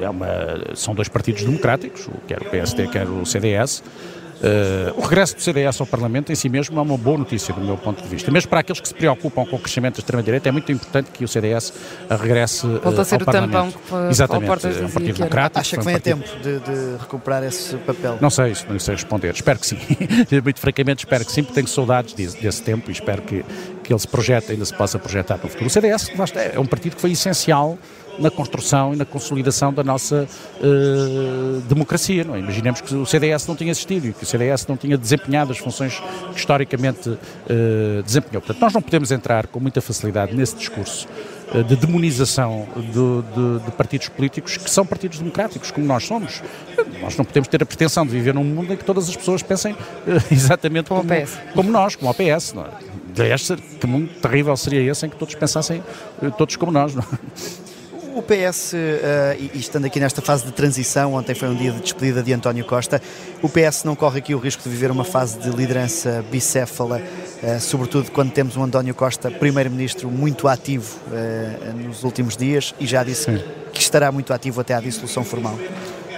é 0.00 0.08
uma, 0.08 0.26
são 0.74 0.94
dois 0.94 1.08
partidos 1.08 1.42
democráticos, 1.42 2.08
quer 2.26 2.42
o 2.42 2.44
PSD, 2.44 2.88
quer 2.88 3.06
o 3.08 3.24
CDS. 3.24 3.82
Uh, 4.38 4.96
o 4.96 5.02
regresso 5.02 5.34
do 5.34 5.42
CDS 5.42 5.80
ao 5.80 5.86
Parlamento 5.86 6.30
em 6.30 6.34
si 6.34 6.48
mesmo 6.48 6.78
é 6.78 6.82
uma 6.82 6.96
boa 6.96 7.18
notícia 7.18 7.52
do 7.52 7.60
meu 7.60 7.76
ponto 7.76 8.02
de 8.02 8.08
vista. 8.08 8.30
Mesmo 8.30 8.48
para 8.48 8.60
aqueles 8.60 8.80
que 8.80 8.86
se 8.86 8.94
preocupam 8.94 9.44
com 9.44 9.56
o 9.56 9.58
crescimento 9.58 9.94
da 9.94 9.98
extrema-direita, 9.98 10.48
é 10.48 10.52
muito 10.52 10.70
importante 10.70 11.10
que 11.10 11.24
o 11.24 11.28
CDS 11.28 11.72
regresse 12.08 12.64
uh, 12.64 12.80
Volta 12.80 13.02
a 13.02 13.04
ser 13.04 13.16
ao 13.16 13.22
o 13.22 13.24
Parlamento. 13.24 13.72
tampão 13.74 14.02
que 14.06 14.10
Exatamente, 14.10 14.44
é 14.44 14.84
um 14.84 14.90
partido 14.90 15.00
que 15.00 15.12
democrático. 15.12 15.60
Acha 15.60 15.76
que 15.76 15.82
um 15.82 15.84
vem 15.84 15.94
a 15.94 16.00
partido... 16.00 16.22
tempo 16.22 16.42
de, 16.42 16.58
de, 16.60 16.96
recuperar 17.00 17.42
esse 17.42 17.76
papel? 17.78 18.18
Não 18.20 18.30
sei, 18.30 18.54
não 18.68 18.78
sei 18.78 18.94
responder. 18.94 19.34
Espero 19.34 19.58
que 19.58 19.66
sim. 19.66 19.78
muito 20.42 20.60
francamente 20.60 21.04
espero 21.04 21.24
que 21.24 21.32
sim, 21.32 21.42
porque 21.42 21.54
tenho 21.54 21.68
saudades 21.68 22.14
desse, 22.14 22.40
desse 22.40 22.62
tempo 22.62 22.90
e 22.90 22.92
espero 22.92 23.22
que, 23.22 23.44
que 23.82 23.92
ele 23.92 23.98
se 23.98 24.08
projete, 24.08 24.52
ainda 24.52 24.64
se 24.64 24.74
possa 24.74 24.98
projetar 24.98 25.38
no 25.42 25.48
futuro. 25.48 25.66
O 25.66 25.70
CDS 25.70 26.12
é 26.54 26.60
um 26.60 26.66
partido 26.66 26.94
que 26.94 27.00
foi 27.00 27.10
essencial 27.10 27.76
na 28.18 28.30
construção 28.30 28.92
e 28.92 28.96
na 28.96 29.04
consolidação 29.04 29.72
da 29.72 29.84
nossa 29.84 30.26
uh, 30.60 31.60
democracia. 31.62 32.24
Não 32.24 32.34
é? 32.34 32.40
Imaginemos 32.40 32.80
que 32.80 32.94
o 32.94 33.06
CDS 33.06 33.46
não 33.46 33.56
tinha 33.56 33.70
existido 33.70 34.08
e 34.08 34.12
que 34.12 34.22
o 34.22 34.26
CDS 34.26 34.66
não 34.66 34.76
tinha 34.76 34.96
desempenhado 34.96 35.52
as 35.52 35.58
funções 35.58 36.00
que 36.32 36.38
historicamente 36.38 37.08
uh, 37.08 38.02
desempenhou. 38.04 38.42
Portanto, 38.42 38.60
nós 38.60 38.72
não 38.72 38.82
podemos 38.82 39.12
entrar 39.12 39.46
com 39.46 39.60
muita 39.60 39.80
facilidade 39.80 40.34
nesse 40.34 40.56
discurso 40.56 41.06
uh, 41.54 41.62
de 41.62 41.76
demonização 41.76 42.66
de, 42.76 42.82
de, 42.90 43.64
de, 43.64 43.70
partidos 43.72 44.08
políticos 44.08 44.56
que 44.56 44.70
são 44.70 44.84
partidos 44.84 45.18
democráticos, 45.18 45.70
como 45.70 45.86
nós 45.86 46.04
somos. 46.04 46.42
Nós 47.00 47.16
não 47.16 47.24
podemos 47.24 47.48
ter 47.48 47.62
a 47.62 47.66
pretensão 47.66 48.04
de 48.04 48.12
viver 48.12 48.34
num 48.34 48.44
mundo 48.44 48.72
em 48.72 48.76
que 48.76 48.84
todas 48.84 49.08
as 49.08 49.16
pessoas 49.16 49.42
pensem 49.42 49.76
exatamente 50.30 50.88
como, 50.88 51.02
como, 51.02 51.26
como, 51.54 51.70
nós, 51.70 51.96
como 51.96 52.10
o 52.10 52.14
PS. 52.14 52.52
Não 52.52 52.64
é? 52.64 52.68
Que 53.80 53.86
mundo 53.86 54.08
terrível 54.22 54.56
seria 54.56 54.80
esse 54.92 55.04
em 55.04 55.10
que 55.10 55.16
todos 55.16 55.34
pensassem 55.34 55.82
todos 56.36 56.54
como 56.54 56.70
nós. 56.70 56.94
Não 56.94 57.02
é? 57.02 57.67
O 58.18 58.22
PS, 58.22 58.72
uh, 58.72 58.76
e, 59.38 59.52
e 59.54 59.60
estando 59.60 59.84
aqui 59.84 60.00
nesta 60.00 60.20
fase 60.20 60.44
de 60.44 60.50
transição, 60.50 61.14
ontem 61.14 61.36
foi 61.36 61.48
um 61.48 61.54
dia 61.54 61.70
de 61.70 61.80
despedida 61.80 62.20
de 62.20 62.32
António 62.32 62.64
Costa, 62.64 63.00
o 63.40 63.48
PS 63.48 63.84
não 63.84 63.94
corre 63.94 64.18
aqui 64.18 64.34
o 64.34 64.38
risco 64.38 64.60
de 64.64 64.68
viver 64.68 64.90
uma 64.90 65.04
fase 65.04 65.38
de 65.38 65.48
liderança 65.50 66.24
bicéfala, 66.28 67.00
uh, 67.00 67.60
sobretudo 67.60 68.10
quando 68.10 68.32
temos 68.32 68.56
um 68.56 68.64
António 68.64 68.92
Costa, 68.92 69.30
primeiro-ministro, 69.30 70.10
muito 70.10 70.48
ativo 70.48 70.98
uh, 71.06 71.76
nos 71.76 72.02
últimos 72.02 72.36
dias 72.36 72.74
e 72.80 72.88
já 72.88 73.04
disse 73.04 73.26
Sim. 73.26 73.40
que 73.72 73.80
estará 73.80 74.10
muito 74.10 74.32
ativo 74.32 74.60
até 74.60 74.74
à 74.74 74.80
dissolução 74.80 75.22
formal. 75.22 75.56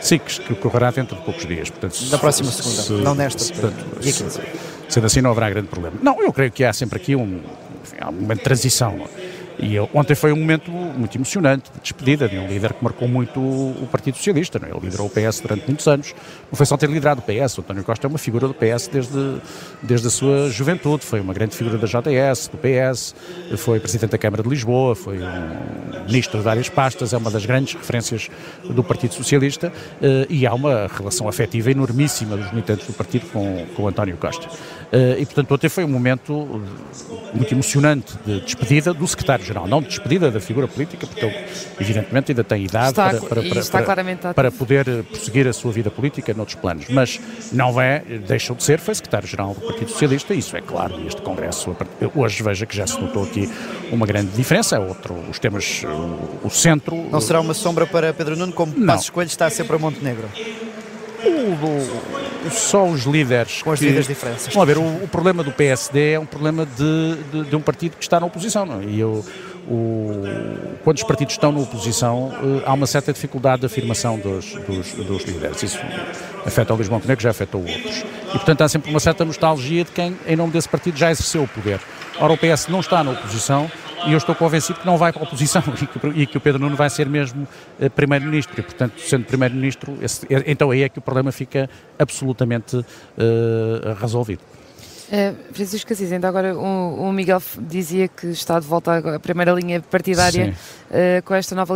Sim, 0.01 0.21
que 0.21 0.55
ocorrerá 0.55 0.91
dentro 0.91 1.17
de 1.17 1.23
poucos 1.23 1.45
dias. 1.45 1.69
Portanto, 1.69 1.99
Na 2.11 2.17
próxima 2.17 2.51
segunda, 2.51 2.81
se, 2.81 2.93
não 2.95 3.15
nesta. 3.15 3.45
Se, 3.45 3.53
portanto, 3.53 4.01
dia 4.01 4.11
15. 4.11 4.31
Se, 4.31 4.41
sendo 4.89 5.07
assim, 5.07 5.21
não 5.21 5.33
haverá 5.33 5.51
grande 5.51 5.69
problema. 5.69 5.99
Não, 6.03 6.23
eu 6.23 6.33
creio 6.33 6.51
que 6.51 6.65
há 6.65 6.73
sempre 6.73 6.97
aqui 6.97 7.15
um, 7.15 7.43
enfim, 7.85 7.97
há 8.01 8.09
um 8.09 8.13
momento 8.13 8.39
de 8.39 8.45
transição. 8.45 9.07
E 9.63 9.75
eu, 9.75 9.89
ontem 9.93 10.15
foi 10.15 10.33
um 10.33 10.37
momento 10.37 10.71
muito 10.71 11.17
emocionante 11.17 11.71
de 11.73 11.81
despedida 11.81 12.29
de 12.29 12.39
um 12.39 12.47
líder 12.47 12.73
que 12.73 12.83
marcou 12.83 13.07
muito 13.07 13.39
o 13.41 13.89
Partido 13.91 14.17
Socialista. 14.17 14.59
Não? 14.59 14.69
É? 14.69 14.71
Ele 14.71 14.81
liderou 14.85 15.07
o 15.07 15.11
PS 15.11 15.41
durante 15.41 15.67
muitos 15.67 15.87
anos. 15.87 16.15
Não 16.51 16.57
foi 16.57 16.67
só 16.67 16.77
ter 16.77 16.89
liderado 16.89 17.21
o 17.21 17.23
PS. 17.23 17.59
O 17.59 17.61
António 17.61 17.85
Costa 17.85 18.07
é 18.07 18.09
uma 18.09 18.19
figura 18.19 18.49
do 18.49 18.55
PS 18.55 18.89
desde, 18.89 19.37
desde 19.83 20.07
a 20.07 20.11
sua 20.11 20.49
juventude. 20.49 21.05
Foi 21.05 21.21
uma 21.21 21.35
grande 21.35 21.55
figura 21.55 21.77
da 21.77 21.87
JS, 21.87 22.49
do 22.49 22.59
PS, 22.59 23.15
foi 23.57 23.79
presidente 23.81 24.11
da 24.11 24.19
Câmara 24.19 24.43
de 24.43 24.49
Lisboa, 24.49 24.95
foi 24.95 25.19
um 25.19 26.05
ministro 26.07 26.39
de 26.39 26.45
várias 26.45 26.69
pastas, 26.69 27.13
é 27.13 27.17
uma 27.17 27.31
das 27.31 27.45
grandes 27.45 27.75
referências 27.75 28.29
do 28.65 28.83
Partido 28.83 29.15
Socialista 29.15 29.73
eh, 30.01 30.27
e 30.29 30.47
há 30.47 30.55
uma 30.55 30.87
relação 30.87 31.29
afetiva 31.29 31.71
enormíssima 31.71 32.37
dos 32.37 32.51
militantes 32.51 32.87
do 32.87 32.93
partido 32.93 33.27
com, 33.31 33.67
com 33.77 33.89
António 33.89 34.17
Costa. 34.17 34.49
Eh, 34.93 35.19
e, 35.21 35.27
portanto, 35.27 35.53
ontem 35.53 35.69
foi 35.69 35.85
um 35.85 35.89
momento 35.89 36.63
muito 37.35 37.53
emocionante 37.53 38.15
de 38.25 38.41
despedida 38.41 38.93
do 38.93 39.05
secretário-geral, 39.51 39.67
não 39.67 39.83
de 39.83 39.89
despedida 39.89 40.31
da 40.31 40.41
figura 40.41 40.69
política, 40.69 41.07
porque 41.07 41.25
ele, 41.25 41.35
evidentemente, 41.81 42.33
ainda 42.33 42.45
tem 42.45 42.65
idade 42.65 42.91
está, 42.91 43.09
para, 43.11 43.21
para, 43.21 43.43
para, 43.43 43.85
para, 43.85 44.35
para, 44.35 44.53
poder 44.53 45.05
prosseguir 45.05 45.47
a 45.49 45.53
sua 45.53 45.73
vida 45.73 45.91
política 45.91 46.33
noutros 46.35 46.57
planos, 46.57 46.87
mas 46.89 47.21
não 47.53 47.81
é, 47.81 48.01
deixou 48.27 48.57
de 48.57 48.63
ser, 48.63 48.79
foi 48.79 48.95
secretário-geral 48.95 49.55
do 49.55 49.61
Partido 49.61 49.91
Socialista, 49.91 50.35
isso 50.35 50.57
é 50.57 50.61
claro, 50.61 51.01
e 51.01 51.07
este 51.07 51.21
Congresso, 51.23 51.77
hoje 52.15 52.43
veja 52.43 52.65
que 52.67 52.77
já 52.77 52.87
se 52.87 53.01
notou 53.01 53.25
aqui 53.25 53.51
uma 53.91 54.07
grande 54.07 54.31
diferença, 54.33 54.77
é 54.77 54.79
outro, 54.79 55.15
os 55.29 55.39
temas, 55.39 55.83
o, 55.85 56.47
o 56.47 56.51
centro... 56.51 56.97
Não 57.11 57.21
será 57.21 57.41
uma 57.41 57.55
sombra 57.55 57.87
para 57.87 58.13
Pedro 58.13 58.37
Nuno, 58.37 58.53
como 58.53 58.73
Passos 58.87 59.11
Coelho 59.11 59.29
está 59.29 59.51
sempre 59.51 59.77
a 59.77 59.79
Montenegro? 59.79 60.29
O, 61.25 62.47
o, 62.47 62.51
só 62.51 62.87
os 62.87 63.03
líderes. 63.03 63.63
Com 63.63 63.73
as 63.73 63.81
devidas 63.81 64.07
diferenças. 64.07 64.53
Vamos 64.53 64.67
ver, 64.67 64.79
o, 64.79 65.05
o, 65.05 65.09
problema 65.09 65.43
do 65.43 65.53
PSD 65.53 66.13
é 66.13 66.21
um 66.21 66.27
problema 66.27 66.65
de, 66.65 67.17
de, 67.31 67.51
de, 67.51 67.57
um 67.57 67.61
partido 67.61 67.97
que 67.97 68.03
está 68.03 68.19
na 68.19 68.27
oposição. 68.27 68.65
Não? 68.65 68.81
É? 68.81 68.85
E 68.85 69.01
eu, 69.01 69.25
o, 69.69 70.25
quando 70.83 70.97
os 70.97 71.03
partidos 71.03 71.35
estão 71.35 71.53
na 71.53 71.61
oposição, 71.61 72.29
uh, 72.29 72.63
há 72.65 72.73
uma 72.73 72.87
certa 72.87 73.13
dificuldade 73.13 73.61
de 73.61 73.67
afirmação 73.67 74.19
dos, 74.19 74.55
dos, 74.67 74.93
dos 74.95 75.25
líderes. 75.25 75.63
Isso 75.63 75.79
afeta 76.45 76.73
o 76.73 76.77
Luís 76.77 76.89
Montenegro, 76.89 77.23
já 77.23 77.31
afetou 77.31 77.61
outros. 77.61 78.05
E, 78.29 78.33
portanto, 78.33 78.63
há 78.63 78.69
sempre 78.69 78.91
uma 78.91 79.01
certa 79.01 79.25
nostalgia 79.25 79.85
de 79.85 79.91
quem, 79.91 80.17
em 80.27 80.37
nome 80.37 80.53
desse 80.53 80.69
partido, 80.69 80.97
já 80.97 81.11
exerceu 81.11 81.43
o 81.43 81.49
poder. 81.49 81.81
Ora, 82.19 82.33
o 82.33 82.37
PS 82.39 82.69
não 82.69 82.81
está 82.81 83.05
na 83.05 83.13
oposição 83.13 83.71
e 84.07 84.13
eu 84.13 84.19
estou 84.19 84.35
convencido 84.35 84.81
que 84.81 84.87
não 84.87 84.97
vai 84.97 85.13
para 85.13 85.23
a 85.23 85.25
oposição 85.25 85.63
e 85.81 85.87
que, 85.87 86.21
e 86.21 86.27
que 86.27 86.37
o 86.37 86.41
Pedro 86.41 86.61
Nuno 86.61 86.77
vai 86.77 86.91
ser 86.91 87.09
mesmo 87.09 87.47
uh, 87.79 87.91
Primeiro-Ministro. 87.91 88.59
E, 88.59 88.63
portanto, 88.63 89.01
sendo 89.01 89.25
Primeiro-Ministro, 89.25 89.99
então 90.47 90.71
aí 90.71 90.83
é 90.83 90.89
que 90.89 90.99
o 90.99 91.03
problema 91.03 91.33
fica 91.33 91.69
absolutamente 91.99 92.77
uh, 92.77 92.85
resolvido. 94.01 94.50
Uh, 95.11 95.35
Francisco 95.53 95.93
Assis, 95.93 96.13
ainda 96.13 96.29
agora 96.29 96.55
o, 96.57 97.09
o, 97.09 97.13
Miguel 97.13 97.43
dizia 97.59 98.07
que 98.07 98.29
está 98.29 98.61
de 98.61 98.67
volta 98.67 99.17
à 99.17 99.19
primeira 99.19 99.51
linha 99.51 99.81
partidária 99.81 100.55
uh, 100.89 101.23
com 101.25 101.35
esta 101.35 101.53
nova 101.53 101.75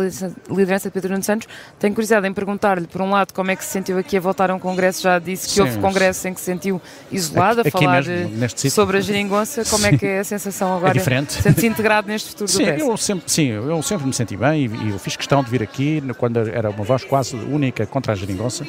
liderança 0.49 0.87
de 0.87 0.93
Pedro 0.93 1.11
Nuno 1.11 1.23
Santos. 1.23 1.45
Tenho 1.77 1.93
curiosidade 1.93 2.25
em 2.25 2.33
perguntar-lhe, 2.33 2.87
por 2.87 3.01
um 3.01 3.11
lado, 3.11 3.33
como 3.33 3.51
é 3.51 3.55
que 3.57 3.65
se 3.65 3.71
sentiu 3.71 3.97
aqui 3.97 4.15
a 4.15 4.21
voltar 4.21 4.49
a 4.49 4.55
um 4.55 4.59
congresso, 4.59 5.01
já 5.03 5.19
disse 5.19 5.47
que 5.49 5.53
sim, 5.55 5.61
houve 5.61 5.77
congresso 5.79 6.25
em 6.29 6.33
que 6.33 6.39
se 6.39 6.45
sentiu 6.45 6.81
isolado, 7.11 7.59
aqui, 7.59 7.67
a 7.67 7.71
falar 7.71 8.05
mesmo, 8.05 8.69
sobre 8.71 8.99
a 8.99 9.01
geringonça, 9.01 9.65
como 9.65 9.85
é 9.85 9.97
que 9.97 10.05
é 10.05 10.19
a 10.19 10.23
sensação 10.23 10.73
agora? 10.73 10.91
É 10.91 10.93
diferente. 10.93 11.33
Sente-se 11.33 11.67
integrado 11.67 12.07
neste 12.07 12.29
futuro 12.29 12.49
sim, 12.49 12.63
do 12.63 12.71
PS? 12.71 12.81
Eu 12.81 12.97
sempre, 12.97 13.29
sim, 13.29 13.47
eu 13.49 13.81
sempre 13.81 14.07
me 14.07 14.13
senti 14.13 14.37
bem 14.37 14.65
e, 14.65 14.87
e 14.87 14.89
eu 14.91 14.99
fiz 14.99 15.17
questão 15.17 15.43
de 15.43 15.49
vir 15.49 15.61
aqui 15.61 16.01
quando 16.17 16.37
era 16.37 16.69
uma 16.69 16.85
voz 16.85 17.03
quase 17.03 17.35
única 17.35 17.85
contra 17.85 18.13
a 18.13 18.15
geringonça 18.15 18.65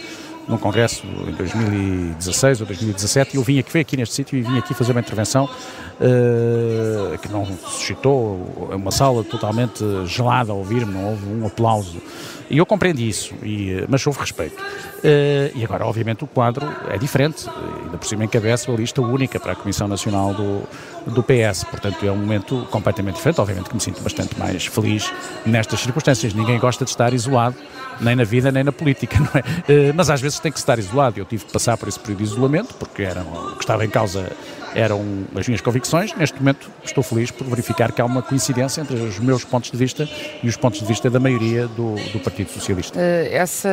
num 0.48 0.58
congresso 0.58 1.04
em 1.06 1.32
2016 1.32 2.60
ou 2.60 2.66
2017 2.66 3.34
e 3.34 3.36
eu 3.36 3.42
vim 3.42 3.58
aqui, 3.58 3.70
fui 3.70 3.80
aqui 3.80 3.96
neste 3.96 4.14
sítio 4.14 4.38
e 4.38 4.42
vim 4.42 4.58
aqui 4.58 4.74
fazer 4.74 4.92
uma 4.92 5.00
intervenção 5.00 5.44
uh, 5.44 7.18
que 7.18 7.28
não 7.28 7.44
suscitou 7.44 8.70
uma 8.72 8.90
sala 8.90 9.24
totalmente 9.24 9.84
gelada 10.06 10.52
a 10.52 10.54
ouvir-me, 10.54 10.92
não 10.92 11.10
houve 11.10 11.26
um 11.26 11.46
aplauso. 11.46 12.00
E 12.48 12.58
eu 12.58 12.66
compreendi 12.66 13.08
isso, 13.08 13.34
e, 13.42 13.72
eh, 13.72 13.86
mas 13.88 14.06
houve 14.06 14.20
respeito. 14.20 14.54
Uh, 14.56 15.50
e 15.52 15.64
agora, 15.64 15.84
obviamente, 15.84 16.22
o 16.22 16.28
quadro 16.28 16.64
é 16.88 16.96
diferente, 16.96 17.48
ainda 17.84 17.98
por 17.98 18.06
cima 18.06 18.24
encabeça 18.24 18.70
a 18.70 18.76
lista 18.76 19.02
única 19.02 19.40
para 19.40 19.52
a 19.52 19.56
Comissão 19.56 19.88
Nacional 19.88 20.32
do, 20.32 20.62
do 21.06 21.22
PS, 21.22 21.64
portanto 21.64 22.04
é 22.04 22.10
um 22.10 22.16
momento 22.16 22.66
completamente 22.70 23.16
diferente, 23.16 23.40
obviamente 23.40 23.68
que 23.68 23.74
me 23.74 23.80
sinto 23.80 24.02
bastante 24.02 24.38
mais 24.38 24.66
feliz 24.66 25.12
nestas 25.44 25.80
circunstâncias. 25.80 26.34
Ninguém 26.34 26.58
gosta 26.58 26.84
de 26.84 26.90
estar 26.90 27.12
isolado, 27.14 27.56
nem 28.00 28.16
na 28.16 28.24
vida 28.24 28.50
nem 28.50 28.64
na 28.64 28.72
política, 28.72 29.18
não 29.20 29.30
é? 29.34 29.90
Uh, 29.90 29.94
mas 29.94 30.10
às 30.10 30.20
vezes 30.20 30.38
tem 30.40 30.50
que 30.50 30.58
estar 30.58 30.78
isolado. 30.78 31.18
Eu 31.18 31.24
tive 31.24 31.44
que 31.44 31.52
passar 31.52 31.76
por 31.76 31.88
esse 31.88 31.98
período 31.98 32.18
de 32.18 32.24
isolamento, 32.24 32.74
porque 32.74 33.02
era, 33.02 33.22
o 33.22 33.56
que 33.56 33.64
estava 33.64 33.84
em 33.84 33.90
causa 33.90 34.30
eram 34.74 35.02
as 35.34 35.48
minhas 35.48 35.62
convicções. 35.62 36.14
Neste 36.14 36.38
momento 36.38 36.70
estou 36.84 37.02
feliz 37.02 37.30
por 37.30 37.46
verificar 37.46 37.92
que 37.92 38.00
há 38.00 38.04
uma 38.04 38.20
coincidência 38.20 38.82
entre 38.82 38.94
os 38.94 39.18
meus 39.18 39.42
pontos 39.42 39.70
de 39.70 39.76
vista 39.76 40.06
e 40.42 40.48
os 40.48 40.56
pontos 40.56 40.80
de 40.80 40.86
vista 40.86 41.08
da 41.08 41.18
maioria 41.18 41.66
do, 41.68 41.94
do 42.12 42.20
Partido 42.20 42.50
Socialista. 42.50 42.98
Uh, 42.98 43.02
essa, 43.30 43.70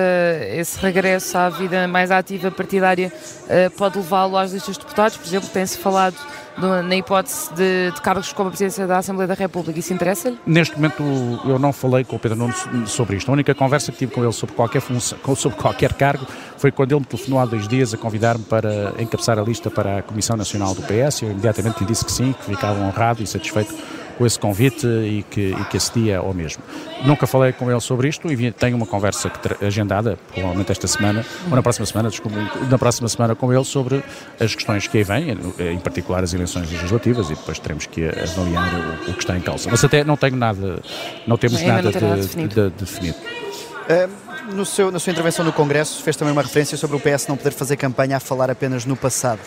esse 0.49 0.79
regresso 0.79 1.37
à 1.37 1.49
vida 1.49 1.87
mais 1.89 2.09
ativa 2.09 2.49
partidária 2.49 3.11
uh, 3.11 3.69
pode 3.71 3.97
levá-lo 3.97 4.37
às 4.37 4.53
listas 4.53 4.75
de 4.77 4.81
deputados? 4.81 5.17
Por 5.17 5.27
exemplo, 5.27 5.49
tem-se 5.49 5.77
falado 5.77 6.15
na 6.57 6.95
hipótese 6.95 7.53
de, 7.53 7.91
de, 7.91 8.01
cargos 8.01 8.31
como 8.33 8.49
a 8.49 8.51
presidência 8.51 8.85
da 8.85 8.97
Assembleia 8.97 9.27
da 9.27 9.33
República. 9.33 9.77
Isso 9.79 9.93
interessa-lhe? 9.93 10.39
Neste 10.45 10.75
momento 10.75 11.03
eu 11.45 11.57
não 11.57 11.73
falei 11.73 12.03
com 12.03 12.15
o 12.15 12.19
Pedro 12.19 12.37
Nunes 12.37 12.65
sobre 12.87 13.17
isto. 13.17 13.29
A 13.29 13.33
única 13.33 13.53
conversa 13.55 13.91
que 13.91 13.99
tive 13.99 14.13
com 14.13 14.23
ele 14.23 14.33
sobre 14.33 14.55
qualquer 14.55 14.81
função, 14.81 15.17
sobre 15.35 15.57
qualquer 15.57 15.93
cargo, 15.93 16.25
foi 16.57 16.71
quando 16.71 16.91
ele 16.91 17.01
me 17.01 17.05
telefonou 17.05 17.39
há 17.39 17.45
dois 17.45 17.67
dias 17.67 17.93
a 17.93 17.97
convidar-me 17.97 18.43
para 18.43 18.93
encabeçar 18.99 19.37
a 19.39 19.41
lista 19.41 19.69
para 19.69 19.99
a 19.99 20.01
Comissão 20.03 20.37
Nacional 20.37 20.73
do 20.73 20.81
PS. 20.83 21.23
Eu 21.23 21.31
imediatamente 21.31 21.79
lhe 21.79 21.85
disse 21.85 22.05
que 22.05 22.11
sim, 22.11 22.33
que 22.33 22.45
ficava 22.45 22.79
honrado 22.79 23.21
e 23.23 23.27
satisfeito 23.27 23.73
com 24.17 24.25
esse 24.25 24.37
convite 24.37 24.85
e 24.85 25.23
que, 25.29 25.51
e 25.51 25.65
que 25.65 25.77
acedia 25.77 26.19
ao 26.19 26.33
mesmo. 26.33 26.63
Nunca 27.05 27.27
falei 27.27 27.51
com 27.51 27.69
ele 27.69 27.79
sobre 27.81 28.07
isto 28.07 28.31
e 28.31 28.51
tenho 28.51 28.77
uma 28.77 28.85
conversa 28.85 29.31
agendada, 29.61 30.17
provavelmente 30.31 30.71
esta 30.71 30.87
semana, 30.87 31.25
ou 31.49 31.55
na 31.55 31.61
próxima 31.61 31.85
semana, 31.85 32.09
desculpa, 32.09 32.37
na 32.69 32.77
próxima 32.77 33.07
semana 33.07 33.35
com 33.35 33.51
ele 33.53 33.65
sobre 33.65 34.03
as 34.39 34.55
questões 34.55 34.87
que 34.87 34.97
aí 34.97 35.03
vêm, 35.03 35.37
em 35.59 35.79
particular 35.79 36.23
as 36.23 36.33
eleições 36.33 36.71
legislativas 36.71 37.29
e 37.29 37.35
depois 37.35 37.59
teremos 37.59 37.85
que 37.85 38.07
avaliar 38.07 38.73
o, 38.73 39.11
o 39.11 39.13
que 39.13 39.19
está 39.19 39.37
em 39.37 39.41
causa. 39.41 39.69
Mas 39.69 39.83
até 39.83 40.03
não 40.03 40.15
tenho 40.15 40.35
nada, 40.35 40.79
não 41.27 41.37
temos 41.37 41.61
nada, 41.61 41.91
de, 41.91 42.01
nada 42.01 42.15
definido. 42.17 42.55
De, 42.55 42.69
definido. 42.77 43.17
Uh, 43.17 44.33
no 44.53 44.65
seu, 44.65 44.91
na 44.91 44.99
sua 44.99 45.11
intervenção 45.11 45.43
no 45.43 45.53
Congresso 45.53 46.01
fez 46.03 46.15
também 46.15 46.31
uma 46.31 46.41
referência 46.41 46.77
sobre 46.77 46.95
o 46.95 46.99
PS 46.99 47.27
não 47.27 47.37
poder 47.37 47.51
fazer 47.51 47.77
campanha 47.77 48.17
a 48.17 48.19
falar 48.19 48.49
apenas 48.49 48.85
no 48.85 48.95
passado. 48.95 49.39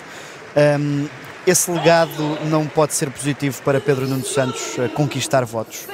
Um, 0.56 1.06
esse 1.46 1.70
legado 1.70 2.38
não 2.50 2.66
pode 2.66 2.92
ser 2.94 3.10
positivo 3.10 3.62
para 3.62 3.80
Pedro 3.80 4.08
Nuno 4.08 4.24
Santos 4.24 4.76
eh, 4.78 4.88
conquistar 4.88 5.44
votos? 5.44 5.86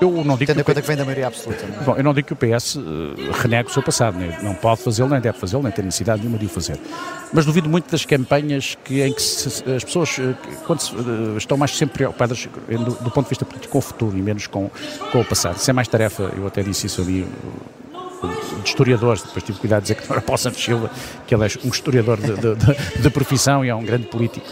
Eu 0.00 0.10
não 0.24 0.36
digo 0.36 0.46
Tendo 0.46 0.60
em 0.60 0.64
conta 0.64 0.80
que 0.80 0.86
vem 0.86 0.96
da 0.96 1.04
maioria 1.04 1.26
absoluta. 1.26 1.66
Não 1.66 1.80
é? 1.80 1.84
Bom, 1.84 1.96
eu 1.96 2.04
não 2.04 2.14
digo 2.14 2.28
que 2.28 2.32
o 2.32 2.36
PS 2.36 2.76
uh, 2.76 2.80
eh, 2.80 3.30
renegue 3.40 3.68
o 3.68 3.72
seu 3.72 3.82
passado, 3.82 4.16
nem, 4.16 4.30
não 4.42 4.54
pode 4.54 4.80
fazê-lo, 4.80 5.08
nem 5.08 5.20
deve 5.20 5.38
fazê-lo, 5.38 5.62
nem 5.62 5.72
tem 5.72 5.84
necessidade 5.84 6.20
nenhuma 6.20 6.38
de 6.38 6.46
o 6.46 6.48
fazer. 6.48 6.78
Mas 7.32 7.44
duvido 7.44 7.68
muito 7.68 7.90
das 7.90 8.04
campanhas 8.04 8.76
que, 8.84 9.02
em 9.02 9.12
que 9.12 9.20
se, 9.22 9.48
as 9.70 9.84
pessoas, 9.84 10.18
uh, 10.18 10.36
quando 10.66 10.80
se, 10.80 10.94
uh, 10.94 11.36
estão 11.36 11.56
mais 11.56 11.76
sempre 11.76 11.98
preocupadas 11.98 12.48
do, 12.68 13.04
do, 13.04 13.10
ponto 13.10 13.24
de 13.24 13.30
vista 13.30 13.44
político 13.44 13.72
com 13.72 13.78
o 13.78 13.82
futuro 13.82 14.16
e 14.16 14.22
menos 14.22 14.46
com, 14.46 14.70
com 15.10 15.20
o 15.20 15.24
passado. 15.24 15.56
Isso 15.56 15.70
é 15.70 15.72
mais 15.72 15.88
tarefa, 15.88 16.32
eu 16.36 16.46
até 16.46 16.62
disse 16.62 16.86
isso 16.86 17.00
ali 17.02 17.26
de 18.26 18.68
historiadores, 18.68 19.22
depois 19.22 19.44
tive 19.44 19.58
cuidado 19.58 19.82
de 19.82 19.88
dizer 19.88 20.02
que 20.02 20.08
não 20.08 20.16
era 20.16 20.22
Paulo 20.22 20.38
Santos 20.38 20.62
Silva, 20.62 20.90
que 21.26 21.34
ele 21.34 21.44
é 21.44 21.48
um 21.64 21.68
historiador 21.68 22.18
de, 22.18 22.34
de, 22.34 22.54
de, 22.54 23.02
de 23.02 23.10
profissão 23.10 23.64
e 23.64 23.68
é 23.68 23.74
um 23.74 23.84
grande 23.84 24.06
político 24.06 24.46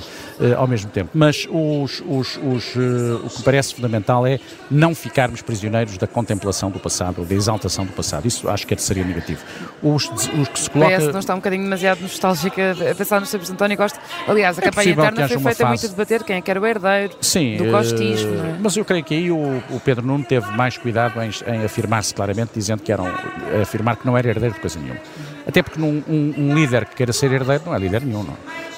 ao 0.57 0.66
mesmo 0.66 0.90
tempo. 0.90 1.11
Mas 1.14 1.47
os, 1.50 2.02
os, 2.07 2.37
os, 2.37 2.76
uh, 2.76 3.23
o 3.25 3.31
que 3.31 3.43
parece 3.43 3.75
fundamental 3.75 4.26
é 4.26 4.38
não 4.71 4.95
ficarmos 4.95 5.43
prisioneiros 5.43 5.97
da 5.97 6.07
contemplação 6.07 6.71
do 6.71 6.78
passado, 6.78 7.25
da 7.25 7.35
exaltação 7.35 7.85
do 7.85 7.93
passado. 7.93 8.26
Isso 8.26 8.49
acho 8.49 8.66
que 8.66 8.76
seria 8.81 9.05
negativo. 9.05 9.43
Os, 9.83 10.09
os 10.09 10.49
que 10.49 10.61
se 10.61 10.71
coloca... 10.71 10.97
PS 10.97 11.07
não 11.12 11.21
está 11.21 11.35
um 11.35 11.38
bocadinho 11.38 11.64
demasiado 11.64 12.00
nostálgica 12.00 12.76
a 12.90 12.95
pensar 12.95 13.21
nos 13.21 13.31
tempos 13.31 13.47
de 13.47 13.52
António 13.52 13.76
Costa. 13.76 13.99
Aliás, 14.26 14.59
a 14.59 14.62
é 14.62 14.64
campanha 14.64 14.90
interna 14.93 15.28
foi 15.28 15.38
feita 15.38 15.57
fase... 15.57 15.69
muito 15.69 15.87
a 15.87 15.88
debater 15.88 16.25
quem 16.25 16.37
é 16.37 16.40
que 16.40 16.50
era 16.50 16.61
o 16.61 16.66
herdeiro 16.66 17.14
Sim, 17.21 17.57
do 17.57 17.71
costismo. 17.71 18.31
Uh, 18.31 18.47
é? 18.47 18.57
Mas 18.61 18.76
eu 18.76 18.85
creio 18.85 19.05
que 19.05 19.14
aí 19.14 19.31
o, 19.31 19.62
o 19.71 19.81
Pedro 19.81 20.07
Nuno 20.07 20.25
teve 20.25 20.50
mais 20.52 20.76
cuidado 20.76 21.21
em, 21.23 21.31
em 21.47 21.64
afirmar-se 21.64 22.14
claramente, 22.14 22.52
dizendo 22.55 22.83
que 22.83 22.93
eram, 22.93 23.07
afirmar 23.62 23.97
que 23.97 24.07
não 24.07 24.16
era 24.16 24.28
herdeiro 24.28 24.55
de 24.55 24.61
coisa 24.61 24.78
nenhuma. 24.78 25.00
Até 25.47 25.62
porque 25.62 25.78
num, 25.78 26.02
um, 26.09 26.35
um, 26.37 26.55
líder 26.55 26.85
que 26.87 26.97
queira 26.97 27.12
ser 27.12 27.31
herdeiro 27.33 27.62
não 27.66 27.75
é 27.75 27.78
líder 27.78 28.05
nenhum, 28.05 28.25
não. 28.25 28.37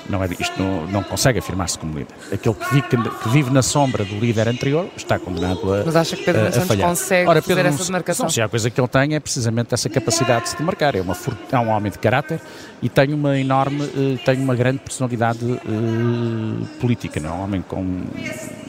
Não 0.08 0.22
é, 0.24 0.28
isto 0.38 0.60
não, 0.60 0.86
não 0.86 1.02
consegue 1.02 1.38
afirmar-se 1.38 1.78
como 1.78 1.98
líder. 1.98 2.14
Aquele 2.32 2.54
que 2.54 2.74
vive, 2.74 2.88
que 2.88 3.28
vive, 3.28 3.50
na 3.50 3.62
sombra 3.62 4.04
do 4.04 4.18
líder 4.18 4.48
anterior 4.48 4.88
está 4.96 5.18
condenado 5.18 5.72
a 5.72 5.82
Mas 5.84 5.96
acha 5.96 6.16
que 6.16 6.24
Pedro 6.24 6.52
Santos 6.52 6.68
falhar. 6.68 6.88
consegue 6.88 7.28
Ora, 7.28 7.42
Pedro 7.42 7.64
fazer 7.64 7.74
essa 7.74 7.84
demarcação? 7.84 8.24
Não, 8.24 8.30
se 8.30 8.40
a 8.40 8.48
coisa 8.48 8.70
que 8.70 8.80
ele 8.80 8.88
tem 8.88 9.14
é 9.14 9.20
precisamente 9.20 9.74
essa 9.74 9.88
capacidade 9.88 10.44
de 10.44 10.50
se 10.50 10.56
demarcar. 10.56 10.96
É, 10.96 11.00
uma, 11.00 11.16
é 11.52 11.58
um 11.58 11.68
homem 11.68 11.92
de 11.92 11.98
caráter 11.98 12.40
e 12.80 12.88
tem 12.88 13.12
uma 13.12 13.38
enorme, 13.38 13.82
uh, 13.82 14.18
tem 14.24 14.38
uma 14.38 14.54
grande 14.54 14.78
personalidade 14.78 15.44
uh, 15.44 16.66
política. 16.80 17.20
Não 17.20 17.30
é 17.30 17.32
um 17.32 17.42
homem 17.42 17.62
com 17.62 18.02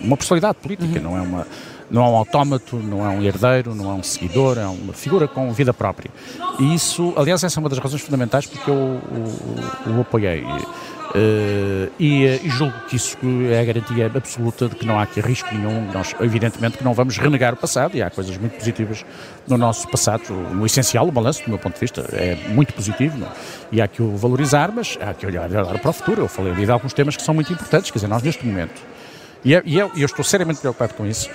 uma 0.02 0.18
personalidade 0.18 0.58
política, 0.62 1.00
uhum. 1.00 1.04
não 1.04 1.18
é 1.18 1.22
uma 1.22 1.48
não 1.90 2.06
é 2.06 2.08
um 2.08 2.16
autómato, 2.16 2.76
não 2.76 3.06
é 3.06 3.10
um 3.10 3.24
herdeiro, 3.24 3.74
não 3.74 3.90
é 3.90 3.94
um 3.94 4.04
seguidor, 4.04 4.58
é 4.58 4.68
uma 4.68 4.94
figura 4.94 5.28
com 5.28 5.52
vida 5.52 5.74
própria. 5.74 6.12
E 6.60 6.76
isso, 6.76 7.14
aliás, 7.18 7.44
essa 7.44 7.60
é 7.60 7.62
uma 7.62 7.70
das 7.70 7.80
razões 7.80 8.02
fundamentais 8.02 8.46
porque 8.46 8.70
eu 8.70 8.76
o, 8.76 9.98
o 9.98 10.02
apoiei. 10.02 10.46
Uh, 11.10 11.92
e, 11.98 12.26
eh, 12.26 12.40
e, 12.44 12.50
julgo 12.50 12.78
que 12.88 12.96
isso 12.96 13.18
é 13.50 13.60
a 13.60 13.66
garantia 13.66 14.06
absoluta 14.14 14.70
de 14.70 14.76
que 14.76 14.86
não 14.86 15.00
há 15.00 15.04
aqui 15.04 15.20
risco 15.20 15.54
nenhum. 15.54 15.92
Nós, 15.92 16.16
evidentemente, 16.20 16.78
que 16.78 16.84
não 16.84 16.94
vamos 16.94 17.18
renegar 17.18 17.54
o 17.54 17.58
passado 17.58 17.96
e 17.98 18.02
há 18.02 18.12
coisas 18.12 18.38
muito 18.38 18.56
positivas 18.58 19.04
no 19.48 19.58
nosso 19.58 19.88
passado. 19.88 20.32
No 20.32 20.66
essencial, 20.68 21.08
o 21.08 21.12
balanço, 21.12 21.44
do 21.44 21.50
meu 21.50 21.58
ponto 21.58 21.74
de 21.74 21.80
vista, 21.80 22.06
é 22.14 22.36
muito 22.50 22.74
positivo 22.74 23.18
não? 23.18 23.28
e 23.72 23.82
há 23.82 23.88
que 23.88 24.04
o 24.04 24.16
valorizar, 24.16 24.72
mas 24.72 25.00
há 25.02 25.14
que 25.14 25.26
olhar, 25.26 25.50
olhar 25.50 25.80
para 25.80 25.90
o 25.90 25.94
futuro. 25.94 26.22
Eu 26.22 26.28
falei 26.28 26.54
ali 26.54 26.66
de 26.66 26.72
alguns 26.72 26.94
temas 26.94 27.18
que 27.18 27.24
são 27.24 27.34
muito 27.34 27.52
importantes, 27.52 27.90
quer 27.90 27.98
dizer, 27.98 28.08
nós 28.08 28.22
neste 28.22 28.46
momento, 28.46 28.80
e 29.44 29.54
eu, 29.54 29.62
e 29.66 29.80
eu, 29.80 29.92
eu 29.96 30.06
estou 30.06 30.24
seriamente 30.24 30.60
preocupado 30.60 30.94
com 30.94 31.06
isso, 31.06 31.30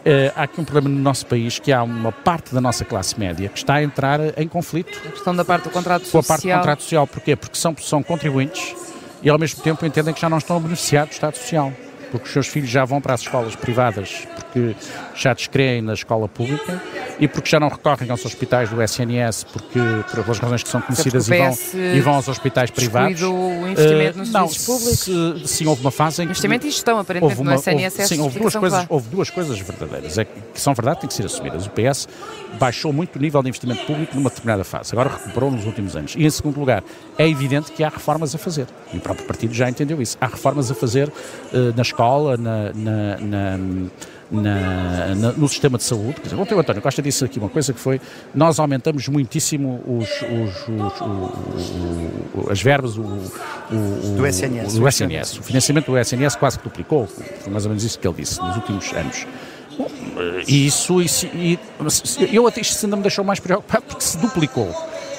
Uh, 0.00 0.32
há 0.34 0.44
aqui 0.44 0.58
um 0.58 0.64
problema 0.64 0.88
no 0.88 1.02
nosso 1.02 1.26
país 1.26 1.58
que 1.58 1.70
há 1.70 1.82
uma 1.82 2.10
parte 2.10 2.54
da 2.54 2.60
nossa 2.60 2.86
classe 2.86 3.20
média 3.20 3.50
que 3.50 3.58
está 3.58 3.74
a 3.74 3.82
entrar 3.82 4.18
em 4.38 4.48
conflito. 4.48 4.98
A 5.06 5.10
questão 5.10 5.36
da 5.36 5.44
parte 5.44 5.64
do 5.64 5.70
contrato 5.70 6.06
social. 6.06 6.22
Com 6.22 6.24
a 6.24 6.36
parte 6.36 6.46
do 6.46 6.54
contrato 6.54 6.82
social. 6.82 7.06
Porquê? 7.06 7.36
Porque 7.36 7.58
são, 7.58 7.76
são 7.76 8.02
contribuintes 8.02 8.74
e 9.22 9.28
ao 9.28 9.38
mesmo 9.38 9.62
tempo 9.62 9.84
entendem 9.84 10.14
que 10.14 10.20
já 10.20 10.28
não 10.28 10.38
estão 10.38 10.56
a 10.56 10.60
beneficiar 10.60 11.06
do 11.06 11.12
Estado 11.12 11.36
Social 11.36 11.72
porque 12.10 12.26
os 12.26 12.32
seus 12.32 12.48
filhos 12.48 12.68
já 12.68 12.84
vão 12.84 13.00
para 13.00 13.14
as 13.14 13.20
escolas 13.20 13.54
privadas 13.54 14.26
porque 14.50 14.74
já 15.14 15.32
descreem 15.32 15.80
na 15.80 15.94
escola 15.94 16.28
pública 16.28 16.82
e 17.18 17.28
porque 17.28 17.48
já 17.48 17.60
não 17.60 17.68
recorrem 17.68 18.10
aos 18.10 18.24
hospitais 18.24 18.68
do 18.70 18.82
SNS 18.82 19.44
porque, 19.44 19.78
pelas 20.12 20.38
razões 20.38 20.62
que 20.62 20.68
são 20.68 20.80
conhecidas 20.80 21.28
e 21.28 21.38
vão, 21.38 21.58
e 21.94 22.00
vão 22.00 22.14
aos 22.14 22.28
hospitais 22.28 22.70
privados. 22.70 23.22
o 23.22 23.66
investimento 23.68 24.18
nos 24.18 24.28
uh, 24.30 24.32
não, 24.32 24.48
públicos? 24.48 24.98
Se, 25.00 25.48
sim, 25.48 25.66
houve 25.66 25.80
uma 25.82 25.90
fase 25.90 26.22
em 26.22 26.26
que... 26.26 26.32
Investimento 26.32 26.66
e 26.66 26.70
gestão, 26.70 26.98
aparentemente, 26.98 27.40
uma, 27.40 27.52
no 27.52 27.58
SNS. 27.58 27.98
Houve, 27.98 28.08
sim, 28.08 28.20
houve 28.20 28.38
duas, 28.38 28.56
coisas, 28.56 28.86
houve 28.88 29.08
duas 29.08 29.30
coisas 29.30 29.58
verdadeiras, 29.58 30.18
é 30.18 30.24
que, 30.24 30.40
que 30.54 30.60
são 30.60 30.74
verdade, 30.74 31.00
têm 31.00 31.08
que 31.08 31.14
ser 31.14 31.26
assumidas. 31.26 31.66
O 31.66 31.70
PS 31.70 32.08
baixou 32.58 32.92
muito 32.92 33.16
o 33.16 33.18
nível 33.18 33.42
de 33.42 33.48
investimento 33.48 33.84
público 33.86 34.16
numa 34.16 34.30
determinada 34.30 34.64
fase, 34.64 34.92
agora 34.92 35.10
recuperou 35.10 35.50
nos 35.50 35.64
últimos 35.66 35.94
anos. 35.94 36.14
E, 36.16 36.24
em 36.24 36.30
segundo 36.30 36.58
lugar, 36.58 36.82
é 37.18 37.28
evidente 37.28 37.70
que 37.72 37.84
há 37.84 37.88
reformas 37.88 38.34
a 38.34 38.38
fazer. 38.38 38.66
E 38.92 38.96
o 38.96 39.00
próprio 39.00 39.26
partido 39.26 39.54
já 39.54 39.68
entendeu 39.68 40.00
isso. 40.00 40.16
Há 40.20 40.26
reformas 40.26 40.70
a 40.70 40.74
fazer 40.74 41.08
uh, 41.08 41.12
na 41.76 41.82
escola, 41.82 42.36
na, 42.36 42.72
na, 42.72 43.16
na 43.18 43.58
na, 44.30 45.14
na, 45.14 45.32
no 45.32 45.48
sistema 45.48 45.76
de 45.76 45.84
saúde. 45.84 46.20
Por 46.20 46.26
exemplo, 46.26 46.42
ontem 46.42 46.54
o 46.54 46.60
António 46.60 46.80
Costa 46.80 47.02
disse 47.02 47.24
aqui 47.24 47.38
uma 47.38 47.48
coisa 47.48 47.72
que 47.72 47.80
foi 47.80 48.00
nós 48.34 48.58
aumentamos 48.58 49.08
muitíssimo 49.08 49.82
os, 49.86 50.08
os, 50.22 50.68
os, 50.68 51.00
o, 52.34 52.50
as 52.50 52.62
verbas 52.62 52.96
o, 52.96 53.02
do 53.02 54.26
SNS. 54.26 54.74
O, 54.74 54.80
do 54.80 54.88
SNS. 54.88 55.38
O 55.38 55.42
financiamento 55.42 55.86
do 55.90 55.98
SNS 55.98 56.36
quase 56.36 56.58
que 56.58 56.64
duplicou, 56.64 57.06
foi 57.06 57.52
mais 57.52 57.64
ou 57.64 57.70
menos 57.70 57.84
isso 57.84 57.98
que 57.98 58.06
ele 58.06 58.16
disse 58.16 58.40
nos 58.40 58.56
últimos 58.56 58.92
anos. 58.92 59.26
E 60.46 60.66
isso, 60.66 61.00
isso 61.00 61.26
e, 61.26 61.58
eu 62.30 62.46
até 62.46 62.60
isto 62.60 62.84
ainda 62.84 62.96
me 62.96 63.02
deixou 63.02 63.24
mais 63.24 63.40
preocupado 63.40 63.84
porque 63.86 64.04
se 64.04 64.18
duplicou 64.18 64.68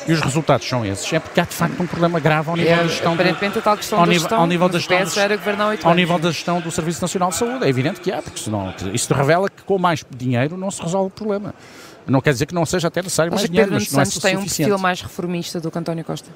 e 0.07 0.13
os 0.13 0.21
resultados 0.21 0.67
são 0.67 0.85
esses, 0.85 1.11
é 1.13 1.19
porque 1.19 1.39
há 1.39 1.45
de 1.45 1.53
facto 1.53 1.81
um 1.81 1.87
problema 1.87 2.19
grave 2.19 2.49
ao 2.49 2.55
nível 2.55 2.73
é, 2.73 2.77
da 2.77 2.87
gestão. 2.87 3.13
Aparentemente, 3.13 3.59
a 3.59 3.61
tal 3.61 3.77
questão 3.77 3.99
ao 3.99 4.05
da 4.05 4.11
nível, 4.11 4.21
gestão, 4.21 4.39
ao 4.39 4.47
nível 4.47 4.69
da 4.69 4.79
gestão 4.79 4.99
dos, 5.03 5.17
era 5.17 5.37
governar 5.37 5.67
8 5.69 5.87
Ao 5.87 5.93
nível 5.93 6.19
da 6.19 6.31
gestão 6.31 6.59
do 6.59 6.71
Serviço 6.71 7.01
Nacional 7.01 7.29
de 7.29 7.35
Saúde. 7.35 7.65
É 7.65 7.69
evidente 7.69 8.01
que 8.01 8.11
há, 8.11 8.21
porque 8.21 8.39
senão 8.39 8.73
isso 8.93 9.13
revela 9.13 9.49
que 9.49 9.63
com 9.63 9.77
mais 9.77 10.03
dinheiro 10.15 10.57
não 10.57 10.71
se 10.71 10.81
resolve 10.81 11.07
o 11.07 11.11
problema. 11.11 11.53
Não 12.07 12.19
quer 12.19 12.33
dizer 12.33 12.45
que 12.47 12.53
não 12.53 12.65
seja 12.65 12.87
até 12.87 13.01
necessário 13.01 13.31
mais 13.31 13.47
dinheiro, 13.47 13.71
mas 13.71 13.91
não 13.91 14.01
é 14.01 14.05
tem 14.05 14.37
um 14.37 14.45
perfil 14.45 14.77
mais 14.77 15.01
reformista 15.01 15.59
do 15.59 15.69
que 15.69 15.77
António 15.77 16.03
Costa? 16.03 16.29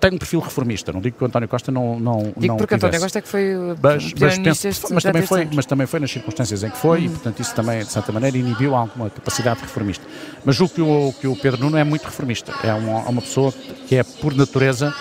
Tem 0.00 0.12
um 0.12 0.18
perfil 0.18 0.40
reformista, 0.40 0.92
não 0.92 1.00
digo 1.00 1.16
que 1.16 1.24
o 1.24 1.26
António 1.26 1.48
Costa 1.48 1.72
não 1.72 1.98
não 1.98 2.32
Digo 2.36 2.46
não 2.46 2.56
porque 2.56 2.74
tivesse. 2.74 2.86
António 2.86 3.00
Costa 3.00 3.18
é 3.18 3.22
que 3.22 3.28
foi 3.28 3.54
mas, 3.82 4.12
mas, 4.14 4.38
penso, 4.38 4.94
mas 4.94 5.02
também 5.02 5.22
foi, 5.22 5.48
mas 5.52 5.66
também 5.66 5.86
foi 5.86 6.00
nas 6.00 6.10
circunstâncias 6.10 6.62
em 6.62 6.70
que 6.70 6.76
foi 6.76 7.00
uhum. 7.00 7.04
e 7.04 7.08
portanto 7.08 7.40
isso 7.40 7.54
também 7.54 7.80
de 7.80 7.90
certa 7.90 8.12
maneira 8.12 8.36
inibiu 8.36 8.74
alguma 8.74 9.10
capacidade 9.10 9.60
reformista. 9.60 10.04
Mas 10.44 10.56
julgo 10.56 10.74
que 10.74 10.82
o 10.82 11.12
que 11.20 11.26
o 11.26 11.36
Pedro 11.36 11.62
Nuno 11.62 11.76
é 11.76 11.84
muito 11.84 12.04
reformista, 12.04 12.52
é 12.62 12.72
uma, 12.72 13.00
uma 13.08 13.22
pessoa 13.22 13.52
que 13.86 13.96
é 13.96 14.02
por 14.02 14.34
natureza 14.34 14.94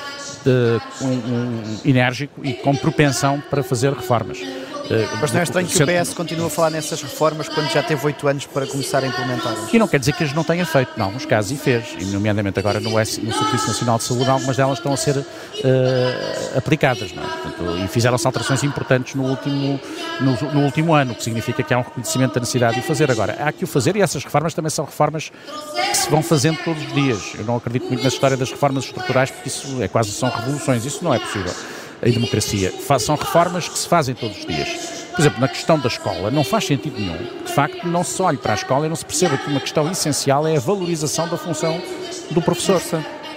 de, 0.44 0.82
um, 1.04 1.08
um, 1.08 1.64
enérgico 1.86 2.46
e 2.46 2.54
com 2.54 2.76
propensão 2.76 3.42
para 3.50 3.62
fazer 3.64 3.94
reformas. 3.94 4.40
Eh, 4.90 5.08
Mas 5.20 5.32
não 5.32 5.40
é 5.40 5.44
estranho 5.44 5.68
que 5.68 5.84
o 5.84 5.86
PS 5.86 6.14
continue 6.14 6.46
a 6.46 6.50
falar 6.50 6.70
nessas 6.70 7.02
reformas 7.02 7.50
quando 7.50 7.70
já 7.70 7.84
teve 7.84 8.06
oito 8.06 8.28
anos 8.28 8.46
para 8.46 8.66
começar 8.66 9.04
a 9.04 9.08
implementá-las? 9.08 9.74
E 9.74 9.80
não 9.80 9.88
quer 9.88 10.00
dizer 10.00 10.14
que 10.14 10.24
as 10.24 10.34
não 10.34 10.44
tenha 10.44 10.66
feito, 10.66 10.92
em 10.98 11.02
alguns 11.02 11.26
casos, 11.26 11.52
e 11.52 11.58
fez, 11.58 11.96
e 12.00 12.06
nomeadamente 12.06 12.58
agora 12.60 12.80
no, 12.80 12.98
S, 12.98 13.20
no 13.22 13.34
Serviço 13.34 13.68
Nacional 13.68 13.98
de 13.98 14.04
Saúde, 14.06 14.30
algumas 14.30 14.56
delas 14.56 14.78
estão 14.78 14.94
a 14.94 14.98
ser 14.98 15.18
uh, 15.18 15.26
aplicadas, 16.58 17.12
não 17.12 17.24
é? 17.24 17.28
Portanto, 17.28 17.78
e 17.84 17.88
fizeram-se 17.88 18.26
alterações 18.26 18.64
importantes 18.64 19.16
no 19.16 19.24
último, 19.24 19.80
no, 20.22 20.54
no, 20.54 20.62
último 20.62 20.94
ano, 20.94 21.12
o 21.12 21.16
que 21.16 21.24
significa 21.24 21.62
que 21.64 21.74
há 21.74 21.80
um 21.80 21.84
reconhecimento 21.84 22.36
da 22.36 22.40
necessidade 22.40 22.76
de 22.76 22.80
o 22.80 22.84
fazer. 22.84 23.12
Agora, 23.12 23.38
há 23.40 23.52
que 23.52 23.64
o 23.64 23.68
fazer 23.68 23.96
e 23.96 24.02
essas 24.02 24.24
reformas 24.24 24.54
também 24.54 24.70
são 24.70 24.86
reformas 24.86 25.32
que 25.76 25.98
se 25.98 26.10
vão 26.10 26.24
fazendo 26.24 26.58
todos 26.64 26.82
os 26.82 26.94
dias. 26.94 27.34
Eu 27.38 27.46
não 27.46 27.58
acredito 27.58 27.88
muito 27.88 28.02
na 28.02 28.10
história 28.10 28.38
das 28.38 28.50
reformas 28.50 28.86
estruturais, 28.86 29.32
porque 29.32 29.50
isso 29.50 29.82
é 29.82 29.88
quase 29.88 30.12
são 30.12 30.30
revoluções, 30.30 30.86
isso 30.86 31.04
não 31.04 31.14
é 31.14 31.20
possível 31.20 31.54
em 32.04 32.12
democracia. 32.12 32.74
São 33.00 33.16
reformas 33.16 33.68
que 33.68 33.78
se 33.78 33.88
fazem 33.88 34.16
todos 34.16 34.38
os 34.38 34.46
dias. 34.46 34.70
Por 35.12 35.22
exemplo, 35.22 35.42
na 35.42 35.48
questão 35.48 35.80
da 35.80 35.88
escola, 35.88 36.30
não 36.30 36.44
faz 36.44 36.66
sentido 36.66 37.00
nenhum 37.00 37.18
de 37.48 37.54
facto 37.54 37.88
não 37.88 38.04
se 38.04 38.22
olhe 38.22 38.38
para 38.38 38.52
a 38.52 38.56
escola 38.56 38.86
e 38.86 38.90
não 38.90 38.96
se 38.96 39.06
perceba 39.06 39.38
que 39.38 39.50
uma 39.50 39.60
questão 39.60 39.90
essencial 39.90 40.48
é 40.48 40.58
a 40.58 40.60
valorização 40.60 41.28
da 41.28 41.38
função 41.38 41.82
do 42.30 42.42
professor. 42.42 42.82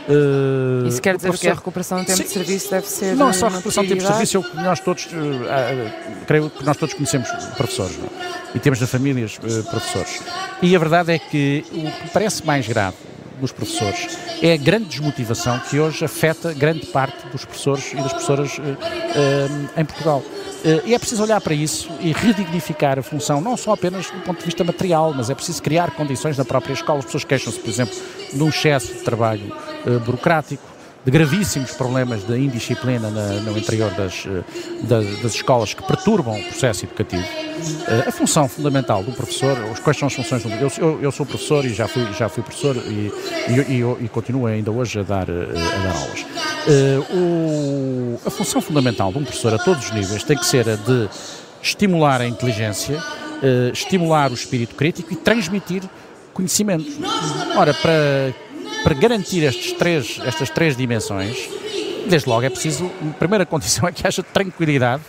Uh, 0.08 0.88
Isso 0.88 1.00
quer 1.00 1.16
dizer 1.16 1.38
que 1.38 1.48
a 1.48 1.54
recuperação 1.54 2.00
do 2.00 2.04
tempo 2.04 2.18
sim, 2.18 2.24
de 2.24 2.30
serviço 2.30 2.70
deve 2.70 2.86
ser. 2.86 3.14
Não 3.14 3.32
só 3.32 3.46
a 3.46 3.50
recuperação 3.50 3.84
do 3.84 3.88
tempo 3.88 4.00
de 4.00 4.06
serviço, 4.06 4.36
eu, 4.38 4.44
nós 4.62 4.80
todos, 4.80 5.06
uh, 5.06 5.08
uh, 5.08 6.26
creio 6.26 6.50
que 6.50 6.64
nós 6.64 6.76
todos 6.76 6.94
conhecemos 6.94 7.28
professores 7.56 7.96
não? 7.96 8.06
É? 8.06 8.56
e 8.56 8.58
temos 8.58 8.80
nas 8.80 8.90
famílias 8.90 9.38
professores. 9.38 10.20
E 10.60 10.74
a 10.74 10.78
verdade 10.78 11.12
é 11.12 11.18
que 11.18 11.64
o 11.72 12.02
que 12.02 12.10
parece 12.10 12.44
mais 12.44 12.66
grave 12.66 12.96
dos 13.40 13.52
professores 13.52 14.18
é 14.42 14.52
a 14.52 14.56
grande 14.56 14.86
desmotivação 14.86 15.58
que 15.58 15.78
hoje 15.78 16.04
afeta 16.04 16.52
grande 16.52 16.86
parte 16.86 17.26
dos 17.28 17.44
professores 17.44 17.92
e 17.92 17.96
das 17.96 18.12
professoras 18.12 18.58
uh, 18.58 18.62
uh, 18.62 19.80
em 19.80 19.84
Portugal. 19.84 20.18
Uh, 20.18 20.86
e 20.86 20.94
é 20.94 20.98
preciso 20.98 21.22
olhar 21.22 21.40
para 21.40 21.54
isso 21.54 21.90
e 22.00 22.12
redignificar 22.12 22.98
a 22.98 23.02
função, 23.02 23.40
não 23.40 23.56
só 23.56 23.72
apenas 23.72 24.10
do 24.10 24.20
ponto 24.20 24.38
de 24.38 24.44
vista 24.44 24.62
material, 24.62 25.12
mas 25.14 25.30
é 25.30 25.34
preciso 25.34 25.62
criar 25.62 25.90
condições 25.92 26.36
na 26.36 26.44
própria 26.44 26.74
escola. 26.74 26.98
As 26.98 27.06
pessoas 27.06 27.24
queixam-se, 27.24 27.58
por 27.58 27.68
exemplo, 27.68 27.94
de 28.32 28.42
um 28.42 28.48
excesso 28.48 28.88
de 28.88 29.00
trabalho 29.00 29.52
burocrático, 30.04 30.62
de 31.04 31.10
gravíssimos 31.10 31.72
problemas 31.72 32.24
de 32.24 32.36
indisciplina 32.38 33.10
na, 33.10 33.28
no 33.40 33.56
interior 33.56 33.90
das, 33.92 34.24
das, 34.82 35.20
das, 35.20 35.34
escolas 35.34 35.72
que 35.72 35.82
perturbam 35.82 36.38
o 36.38 36.44
processo 36.44 36.84
educativo. 36.84 37.22
Uh, 37.22 38.08
a 38.08 38.12
função 38.12 38.46
fundamental 38.46 39.02
do 39.02 39.12
professor, 39.12 39.56
quais 39.82 39.98
são 39.98 40.08
as 40.08 40.14
funções 40.14 40.42
do 40.42 40.50
eu, 40.50 40.70
eu, 40.78 41.02
eu 41.02 41.12
sou 41.12 41.24
professor 41.24 41.64
e 41.64 41.72
já 41.72 41.88
fui, 41.88 42.06
já 42.12 42.28
fui 42.28 42.42
professor 42.42 42.76
e, 42.76 43.12
e, 43.48 43.80
e, 43.80 44.04
e 44.04 44.08
continuo 44.08 44.46
ainda 44.46 44.70
hoje 44.70 45.00
a 45.00 45.02
dar, 45.02 45.28
uh, 45.28 45.32
a 45.32 45.78
dar 45.78 45.96
aulas. 45.96 46.26
O, 47.10 48.20
a 48.26 48.30
função 48.30 48.60
fundamental 48.60 49.10
de 49.10 49.18
um 49.18 49.24
professor 49.24 49.54
a 49.54 49.58
todos 49.58 49.86
os 49.86 49.90
níveis 49.92 50.22
tem 50.22 50.36
que 50.36 50.44
ser 50.44 50.68
a 50.68 50.76
de 50.76 51.08
estimular 51.62 52.20
a 52.20 52.26
inteligência, 52.26 53.02
estimular 53.72 54.30
o 54.30 54.34
espírito 54.34 54.74
crítico 54.74 55.12
e 55.12 55.16
transmitir 55.16 55.82
conhecimento. 56.32 56.86
Ora, 57.56 57.74
para 57.74 58.32
para 58.82 58.94
garantir 58.94 59.42
estes 59.42 59.72
três, 59.72 60.20
estas 60.24 60.50
três 60.50 60.76
dimensões, 60.76 61.48
desde 62.08 62.28
logo 62.28 62.44
é 62.44 62.50
preciso, 62.50 62.90
a 63.08 63.14
primeira 63.14 63.44
condição 63.46 63.88
é 63.88 63.92
que 63.92 64.06
haja 64.06 64.22
tranquilidade 64.22 65.02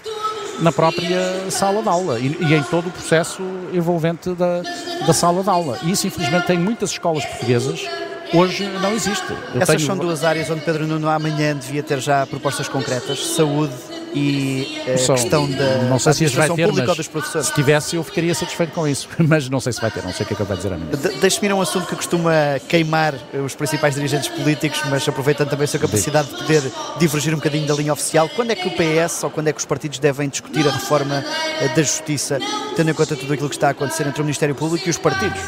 na 0.60 0.72
própria 0.72 1.50
sala 1.50 1.82
de 1.82 1.90
aula 1.90 2.20
e, 2.20 2.38
e 2.40 2.54
em 2.54 2.64
todo 2.64 2.88
o 2.88 2.92
processo 2.92 3.42
envolvente 3.74 4.30
da, 4.36 4.62
da 5.06 5.14
sala 5.14 5.42
de 5.42 5.50
aula. 5.50 5.80
E 5.84 5.92
isso, 5.92 6.06
infelizmente, 6.06 6.48
tem 6.48 6.58
muitas 6.58 6.92
escolas 6.92 7.26
portuguesas 7.26 7.88
hoje 8.34 8.64
não 8.82 8.94
existe. 8.94 9.32
Eu 9.54 9.62
Essas 9.62 9.76
tenho... 9.76 9.88
são 9.88 9.98
duas 9.98 10.24
áreas 10.24 10.50
onde 10.50 10.62
Pedro 10.62 10.88
Nuno 10.88 11.10
amanhã 11.10 11.56
devia 11.56 11.84
ter 11.84 12.00
já 12.00 12.26
propostas 12.26 12.68
concretas: 12.68 13.26
saúde 13.36 13.74
e 14.14 14.82
a 14.94 14.98
Só, 14.98 15.14
questão 15.14 15.50
da, 15.50 15.78
não 15.84 16.00
sei 16.00 16.14
se 16.14 16.28
vai 16.28 16.50
ter, 16.50 16.68
pública 16.68 16.90
ou 16.90 16.96
dos 16.96 17.08
professores. 17.08 17.48
Se 17.48 17.54
tivesse, 17.54 17.96
eu 17.96 18.04
ficaria 18.04 18.34
satisfeito 18.36 18.74
com 18.74 18.88
isso, 18.88 19.08
mas 19.20 19.50
não 19.50 19.60
sei 19.60 19.74
se 19.74 19.82
vai 19.82 19.90
ter, 19.90 20.04
não 20.04 20.12
sei 20.12 20.24
o 20.24 20.28
que 20.28 20.34
é 20.34 20.36
que 20.36 20.42
ele 20.42 20.48
vai 20.48 20.58
dizer 20.58 20.74
a 20.74 20.78
mim. 20.78 20.86
De, 20.86 21.20
Deixe-me 21.20 21.48
ir 21.48 21.52
a 21.52 21.56
um 21.56 21.62
assunto 21.62 21.88
que 21.88 21.96
costuma 21.96 22.32
queimar 22.68 23.14
os 23.46 23.56
principais 23.56 23.96
dirigentes 23.96 24.28
políticos, 24.30 24.82
mas 24.90 25.08
aproveitando 25.08 25.50
também 25.50 25.66
a 25.66 25.68
sua 25.68 25.80
capacidade 25.80 26.30
de 26.30 26.36
poder 26.36 26.64
divergir 26.98 27.34
um 27.34 27.38
bocadinho 27.38 27.68
da 27.68 27.74
linha 27.74 27.94
oficial. 27.94 28.30
Quando 28.30 28.52
é 28.52 28.56
que 28.56 28.68
o 28.68 28.72
PS 28.72 29.24
ou 29.24 29.30
quando 29.30 29.48
é 29.48 29.54
que 29.54 29.60
os 29.60 29.66
partidos 29.66 30.00
devem 30.00 30.28
discutir 30.30 30.68
a 30.68 30.72
reforma 30.72 31.24
eh, 31.60 31.68
da 31.70 31.82
justiça, 31.82 32.40
tendo 32.76 32.92
em 32.92 32.94
conta 32.94 33.16
tudo 33.16 33.34
aquilo 33.34 33.50
que 33.50 33.56
está 33.56 33.70
a 33.70 33.72
acontecer 33.72 34.08
entre 34.08 34.22
o 34.22 34.26
Ministério 34.26 34.56
Público 34.56 34.88
e 34.88 34.90
os 34.90 34.98
partidos? 34.98 35.42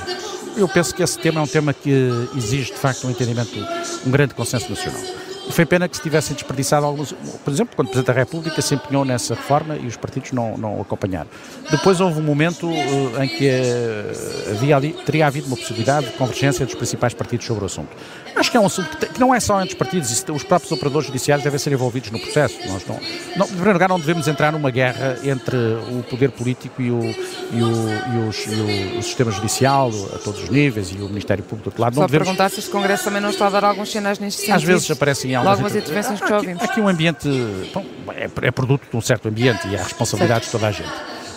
Eu 0.56 0.68
penso 0.68 0.94
que 0.94 1.02
esse 1.02 1.18
tema 1.18 1.40
é 1.40 1.44
um 1.44 1.48
tema 1.48 1.74
que 1.74 2.12
exige, 2.36 2.72
de 2.72 2.78
facto, 2.78 3.08
um 3.08 3.10
entendimento, 3.10 3.58
um 4.06 4.12
grande 4.12 4.36
consenso 4.36 4.70
nacional. 4.70 5.23
Foi 5.52 5.66
pena 5.66 5.88
que 5.88 5.98
se 5.98 6.02
tivessem 6.02 6.34
desperdiçado 6.34 6.86
alguns. 6.86 7.12
Por 7.12 7.52
exemplo, 7.52 7.76
quando 7.76 7.88
o 7.88 7.92
Presidente 7.92 8.14
da 8.14 8.20
República 8.20 8.62
se 8.62 8.76
empenhou 8.76 9.04
nessa 9.06 9.36
reforma 9.36 9.76
e 9.76 9.86
os 9.86 9.98
partidos 9.98 10.32
não, 10.32 10.58
não 10.58 10.82
acompanharam. 10.82 11.30
Depois 11.70 12.00
houve 12.00 12.20
um 12.20 12.24
momento 12.24 12.68
uh, 12.68 13.24
em 13.24 13.28
que 13.28 13.50
uh, 13.50 14.52
havia 14.52 14.78
ali, 14.78 14.94
teria 15.06 15.28
havido 15.28 15.48
uma 15.48 15.58
possibilidade 15.58 16.08
de 16.08 16.14
convergência 16.14 16.66
dos 16.66 16.76
principais 16.76 17.14
partidos 17.14 17.46
sobre 17.46 17.64
o 17.64 17.66
assunto. 17.66 17.90
Acho 18.36 18.50
que 18.50 18.58
é 18.58 18.60
um 18.60 18.66
assunto 18.66 18.98
que, 18.98 19.06
que 19.06 19.20
não 19.20 19.34
é 19.34 19.40
só 19.40 19.62
entre 19.62 19.74
os 19.74 19.76
partidos, 19.76 20.26
os 20.28 20.44
próprios 20.44 20.72
operadores 20.72 21.08
judiciários 21.08 21.44
devem 21.44 21.60
ser 21.60 21.72
envolvidos 21.72 22.10
no 22.10 22.20
processo. 22.20 22.58
Nós 22.68 22.86
não, 22.88 23.00
não, 23.36 23.46
em 23.46 23.50
primeiro 23.50 23.74
lugar, 23.74 23.90
não 23.90 24.00
devemos 24.00 24.28
entrar 24.28 24.52
numa 24.52 24.72
guerra 24.72 25.20
entre 25.24 25.56
o 25.56 26.04
poder 26.10 26.32
político 26.32 26.82
e 26.82 26.90
o, 26.90 27.02
e 27.04 27.64
o, 27.64 27.90
e 28.14 28.28
os, 28.28 28.46
e 28.48 28.96
o, 28.96 29.00
o 29.00 29.04
sistema 29.04 29.32
judicial 29.32 29.90
a 30.16 30.18
todos 30.18 30.44
os 30.44 30.50
níveis 30.50 30.90
e 30.90 30.96
o 30.96 31.08
Ministério 31.08 31.44
Público 31.44 31.66
do 31.66 31.68
outro 31.68 31.82
lado. 31.82 31.96
Só 31.96 32.02
não 32.02 32.08
devemos... 32.08 32.28
perguntar 32.28 32.50
se 32.50 32.60
este 32.60 32.72
Congresso 32.72 33.04
também 33.04 33.22
não 33.22 33.30
está 33.30 33.48
a 33.48 33.50
dar 33.50 33.64
alguns 33.66 33.92
sinais 33.92 34.18
neste 34.18 34.42
sentido. 34.42 34.56
Às 34.56 34.64
vezes 34.64 34.90
aparecem 34.90 35.33
algumas 35.36 35.76
intervenções 35.76 36.22
que 36.22 36.34
ouvimos. 36.34 36.64
Aqui, 36.64 36.82
um 36.82 36.88
ambiente, 36.88 37.28
bom, 37.74 37.86
é, 38.16 38.30
é, 38.42 38.52
produto 38.52 38.90
de 38.90 38.96
um 38.96 39.02
certo 39.02 39.28
ambiente 39.28 39.68
e 39.68 39.76
há 39.76 39.84
responsabilidades 39.84 40.48
de 40.48 40.52
toda 40.52 40.68
a 40.68 40.72
gente. 40.72 40.92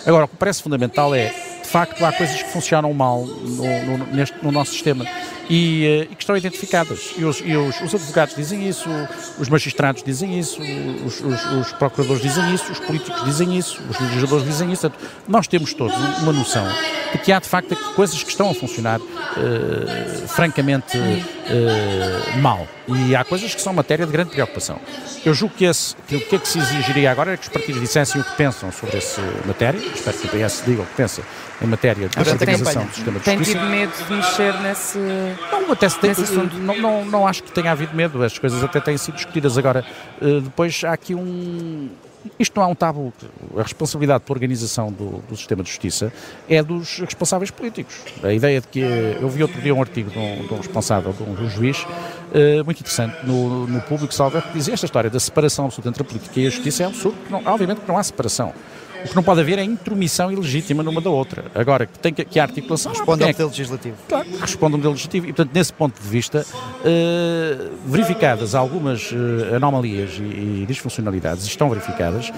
Agora, 0.05 0.25
o 0.25 0.27
que 0.27 0.35
parece 0.37 0.63
fundamental 0.63 1.13
é, 1.13 1.33
de 1.61 1.67
facto, 1.67 2.03
há 2.05 2.13
coisas 2.13 2.41
que 2.41 2.49
funcionam 2.49 2.93
mal 2.93 3.25
no, 3.25 3.97
no, 3.97 4.05
neste, 4.07 4.37
no 4.41 4.51
nosso 4.51 4.71
sistema 4.71 5.05
e, 5.49 5.85
eh, 5.85 6.07
e, 6.11 6.15
que 6.15 6.23
estão 6.23 6.37
identificadas. 6.37 7.13
E, 7.17 7.25
os, 7.25 7.41
e 7.43 7.55
os, 7.55 7.81
os, 7.81 7.93
advogados 7.93 8.35
dizem 8.35 8.67
isso, 8.67 8.89
os 9.37 9.49
magistrados 9.49 10.01
dizem 10.03 10.39
isso, 10.39 10.61
os, 11.05 11.21
os, 11.21 11.73
procuradores 11.73 12.21
dizem 12.21 12.53
isso, 12.53 12.71
os 12.71 12.79
políticos 12.79 13.23
dizem 13.25 13.57
isso, 13.57 13.81
os 13.89 13.99
legisladores 13.99 14.45
dizem 14.45 14.71
isso. 14.71 14.91
Nós 15.27 15.47
temos 15.47 15.73
todos 15.73 15.95
uma 16.21 16.31
noção 16.31 16.65
de 17.11 17.17
que 17.19 17.31
há, 17.31 17.39
de 17.39 17.47
facto, 17.47 17.75
coisas 17.93 18.21
que 18.21 18.29
estão 18.29 18.49
a 18.49 18.53
funcionar 18.53 18.99
uh, 18.99 20.27
francamente 20.27 20.97
uh, 20.97 22.39
mal. 22.41 22.67
E 22.87 23.15
há 23.15 23.23
coisas 23.23 23.53
que 23.53 23.61
são 23.61 23.73
matéria 23.73 24.05
de 24.05 24.11
grande 24.11 24.31
preocupação. 24.31 24.79
Eu 25.25 25.33
julgo 25.33 25.55
que, 25.55 25.65
esse, 25.65 25.95
que 26.07 26.15
o 26.15 26.21
que 26.21 26.35
é 26.35 26.39
que 26.39 26.47
se 26.47 26.57
exigiria 26.57 27.11
agora 27.11 27.33
é 27.33 27.37
que 27.37 27.43
os 27.43 27.49
partidos 27.49 27.81
dissessem 27.81 28.21
o 28.21 28.23
que 28.23 28.35
pensam 28.35 28.71
sobre 28.71 28.97
essa 28.97 29.21
matéria. 29.45 29.77
Espero 29.77 30.17
que 30.17 30.27
o 30.27 30.29
PS 30.29 30.63
diga 30.65 30.81
o 30.83 30.85
que 30.85 30.95
pensa 30.95 31.21
em 31.61 31.67
matéria 31.67 32.07
de 32.07 32.19
organização 32.19 32.85
do 32.85 32.93
sistema 32.93 33.19
de 33.19 33.25
justiça. 33.25 33.35
Tem 33.35 33.41
tido 33.41 33.69
medo 33.69 33.91
de 34.07 34.13
mexer 34.13 34.53
nesse, 34.61 34.97
não, 35.51 35.71
até 35.73 35.89
se 35.89 35.99
tem, 35.99 36.09
nesse 36.11 36.23
assunto? 36.23 36.55
Não, 36.57 36.77
não, 36.77 37.05
não 37.05 37.27
acho 37.27 37.43
que 37.43 37.51
tenha 37.51 37.71
havido 37.71 37.95
medo, 37.95 38.23
as 38.23 38.37
coisas 38.37 38.63
até 38.63 38.79
têm 38.79 38.97
sido 38.97 39.15
discutidas. 39.15 39.57
Agora, 39.57 39.83
uh, 40.21 40.41
depois 40.41 40.81
há 40.83 40.93
aqui 40.93 41.13
um... 41.13 41.89
Isto 42.39 42.59
não 42.59 42.67
é 42.67 42.71
um 42.71 42.75
tabu. 42.75 43.13
A 43.57 43.63
responsabilidade 43.63 44.23
pela 44.23 44.35
organização 44.35 44.91
do, 44.91 45.19
do, 45.27 45.35
sistema 45.35 45.63
de 45.63 45.69
justiça 45.69 46.11
é 46.49 46.61
dos 46.61 46.99
responsáveis 46.99 47.51
políticos. 47.51 48.03
A 48.23 48.33
ideia 48.33 48.61
de 48.61 48.67
que. 48.67 48.79
Eu 48.79 49.29
vi 49.29 49.41
outro 49.41 49.61
dia 49.61 49.73
um 49.73 49.81
artigo 49.81 50.09
de 50.09 50.17
um, 50.17 50.47
de 50.47 50.53
um 50.53 50.57
responsável, 50.57 51.13
de 51.13 51.23
um 51.23 51.49
juiz, 51.49 51.85
uh, 52.31 52.65
muito 52.65 52.79
interessante, 52.79 53.15
no, 53.23 53.67
no 53.67 53.81
Público 53.81 54.13
Salve, 54.13 54.41
que 54.41 54.53
dizia 54.53 54.73
esta 54.73 54.85
história 54.85 55.09
da 55.09 55.19
separação 55.19 55.65
absoluta 55.65 55.89
entre 55.89 56.01
a 56.01 56.05
política 56.05 56.39
e 56.39 56.47
a 56.47 56.49
justiça 56.49 56.83
é 56.83 56.85
absurdo. 56.85 57.17
Não, 57.29 57.41
obviamente 57.45 57.81
que 57.81 57.87
não 57.87 57.97
há 57.97 58.03
separação. 58.03 58.53
O 59.03 59.09
que 59.09 59.15
não 59.15 59.23
pode 59.23 59.41
haver 59.41 59.59
é 59.59 59.63
intromissão 59.63 60.31
ilegítima 60.31 60.81
numa 60.81 60.99
da 60.99 61.09
outra. 61.09 61.45
Agora, 61.53 61.85
que 61.85 61.99
tem 61.99 62.13
que, 62.13 62.25
que 62.25 62.39
a 62.39 62.43
articulação... 62.43 62.91
Responde 62.91 63.23
ao 63.23 63.29
é 63.29 63.31
modelo 63.31 63.49
legislativo. 63.49 63.95
Claro, 64.07 64.27
responde 64.39 64.73
ao 64.73 64.77
modelo 64.77 64.93
legislativo. 64.93 65.25
E, 65.27 65.33
portanto, 65.33 65.51
nesse 65.53 65.71
ponto 65.71 66.01
de 66.01 66.07
vista, 66.07 66.45
uh, 66.45 67.77
verificadas 67.85 68.55
algumas 68.55 69.11
uh, 69.11 69.55
anomalias 69.55 70.17
e, 70.19 70.63
e 70.63 70.65
disfuncionalidades, 70.67 71.45
estão 71.45 71.69
verificadas, 71.69 72.31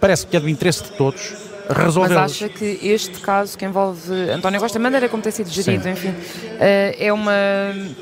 parece 0.00 0.26
que 0.26 0.36
é 0.36 0.40
do 0.40 0.48
interesse 0.48 0.84
de 0.84 0.90
todos 0.92 1.51
Mas 1.68 2.12
acha 2.12 2.48
que 2.48 2.78
este 2.82 3.20
caso 3.20 3.56
que 3.56 3.64
envolve 3.64 4.12
António 4.30 4.60
Costa, 4.60 4.78
a 4.78 4.80
maneira 4.80 5.08
como 5.08 5.22
tem 5.22 5.32
sido 5.32 5.48
gerido, 5.48 5.84
Sim. 5.84 5.90
enfim, 5.90 6.14
eh, 6.58 6.96
é 6.98 7.12
uma, 7.12 7.32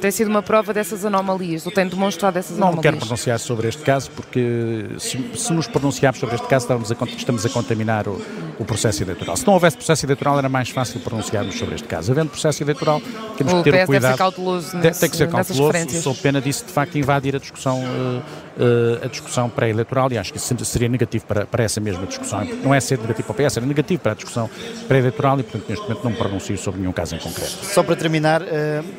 tem 0.00 0.10
sido 0.10 0.28
uma 0.28 0.42
prova 0.42 0.72
dessas 0.72 1.04
anomalias, 1.04 1.66
ou 1.66 1.72
tem 1.72 1.86
demonstrado 1.86 2.38
essas 2.38 2.56
não 2.56 2.68
anomalias? 2.68 2.76
Não 2.76 2.82
quero 2.82 2.96
pronunciar 2.96 3.38
sobre 3.38 3.68
este 3.68 3.82
caso, 3.82 4.10
porque 4.12 4.86
se, 4.98 5.30
se 5.34 5.52
nos 5.52 5.66
pronunciarmos 5.66 6.18
sobre 6.18 6.36
este 6.36 6.46
caso, 6.46 6.64
estamos 6.64 6.90
a, 6.90 6.96
estamos 7.16 7.46
a 7.46 7.48
contaminar 7.50 8.08
o, 8.08 8.20
o, 8.58 8.64
processo 8.64 9.02
eleitoral. 9.02 9.36
Se 9.36 9.46
não 9.46 9.54
houvesse 9.54 9.76
processo 9.76 10.06
eleitoral, 10.06 10.38
era 10.38 10.48
mais 10.48 10.70
fácil 10.70 11.00
pronunciarmos 11.00 11.58
sobre 11.58 11.74
este 11.74 11.86
caso. 11.86 12.12
Havendo 12.12 12.30
processo 12.30 12.62
eleitoral, 12.62 13.00
temos 13.36 13.52
o 13.52 13.62
que 13.62 13.70
ter 13.70 13.80
PS 13.80 13.86
cuidado. 13.86 14.02
Deve 14.02 14.12
ser 14.12 14.18
cauteloso 14.18 14.76
nesse, 14.78 15.00
tem 15.00 15.10
que 15.10 15.16
ser 15.16 15.28
cauteloso, 15.28 16.00
sou 16.00 16.14
pena 16.14 16.40
disso, 16.40 16.64
de 16.64 16.72
facto, 16.72 16.96
invadir 16.96 17.36
a 17.36 17.38
discussão, 17.38 17.82
uh, 17.82 18.22
a 19.02 19.06
discussão 19.08 19.48
pré-eleitoral, 19.48 20.12
e 20.12 20.18
acho 20.18 20.32
que 20.32 20.38
isso 20.38 20.64
seria 20.64 20.88
negativo 20.88 21.24
para, 21.26 21.46
para 21.46 21.64
essa 21.64 21.80
mesma 21.80 22.06
discussão. 22.06 22.44
Não 22.62 22.74
é 22.74 22.80
ser 22.80 22.98
negativo 22.98 23.32
para 23.32 23.44
o 23.44 23.48
PS, 23.48 23.56
é 23.56 23.60
negativo 23.60 24.00
para 24.00 24.12
a 24.12 24.14
discussão 24.14 24.50
pré-eleitoral 24.88 25.40
e, 25.40 25.42
portanto, 25.42 25.68
neste 25.68 25.82
momento 25.82 26.04
não 26.04 26.10
me 26.10 26.16
pronuncio 26.16 26.58
sobre 26.58 26.80
nenhum 26.80 26.92
caso 26.92 27.14
em 27.14 27.18
concreto. 27.18 27.64
Só 27.64 27.82
para 27.82 27.96
terminar, 27.96 28.42
uh, 28.42 28.46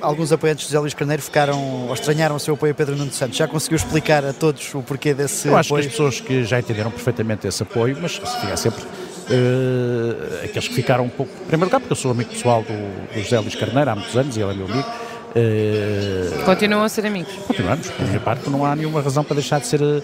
alguns 0.01 0.31
apoiantes 0.31 0.65
de 0.65 0.71
José 0.71 0.79
Luís 0.79 0.93
Carneiro 0.93 1.21
ficaram 1.21 1.87
ou 1.87 1.93
estranharam 1.93 2.35
o 2.35 2.39
seu 2.39 2.53
apoio 2.53 2.71
a 2.71 2.75
Pedro 2.75 2.95
Nuno 2.95 3.11
Santos. 3.11 3.37
Já 3.37 3.47
conseguiu 3.47 3.77
explicar 3.77 4.25
a 4.25 4.33
todos 4.33 4.73
o 4.73 4.81
porquê 4.81 5.13
desse 5.13 5.47
Eu 5.47 5.57
acho 5.57 5.69
apoio? 5.69 5.83
que 5.83 5.87
as 5.87 5.93
pessoas 5.93 6.19
que 6.19 6.43
já 6.43 6.59
entenderam 6.59 6.91
perfeitamente 6.91 7.47
esse 7.47 7.63
apoio, 7.63 7.97
mas 8.01 8.13
se 8.13 8.19
ficar 8.19 8.57
sempre 8.57 8.83
Uh, 9.29 10.43
aqueles 10.43 10.67
que 10.67 10.73
ficaram 10.73 11.05
um 11.05 11.09
pouco. 11.09 11.31
Em 11.43 11.45
primeiro 11.45 11.67
lugar, 11.67 11.79
porque 11.79 11.93
eu 11.93 11.95
sou 11.95 12.11
amigo 12.11 12.31
pessoal 12.31 12.63
do, 12.63 13.13
do 13.13 13.21
José 13.21 13.39
Luís 13.39 13.55
Carneiro 13.55 13.89
há 13.89 13.95
muitos 13.95 14.17
anos 14.17 14.35
e 14.35 14.41
ele 14.41 14.51
é 14.51 14.53
meu 14.55 14.65
amigo. 14.65 14.89
Uh, 15.35 16.43
Continuam 16.43 16.83
a 16.83 16.89
ser 16.89 17.05
amigos? 17.05 17.33
Continuamos, 17.47 17.89
por 17.89 18.05
minha 18.05 18.19
parte, 18.19 18.49
não 18.49 18.65
há 18.65 18.75
nenhuma 18.75 19.01
razão 19.01 19.23
para 19.23 19.35
deixar 19.35 19.59
de 19.59 19.67
ser 19.67 19.81
uh, 19.81 20.01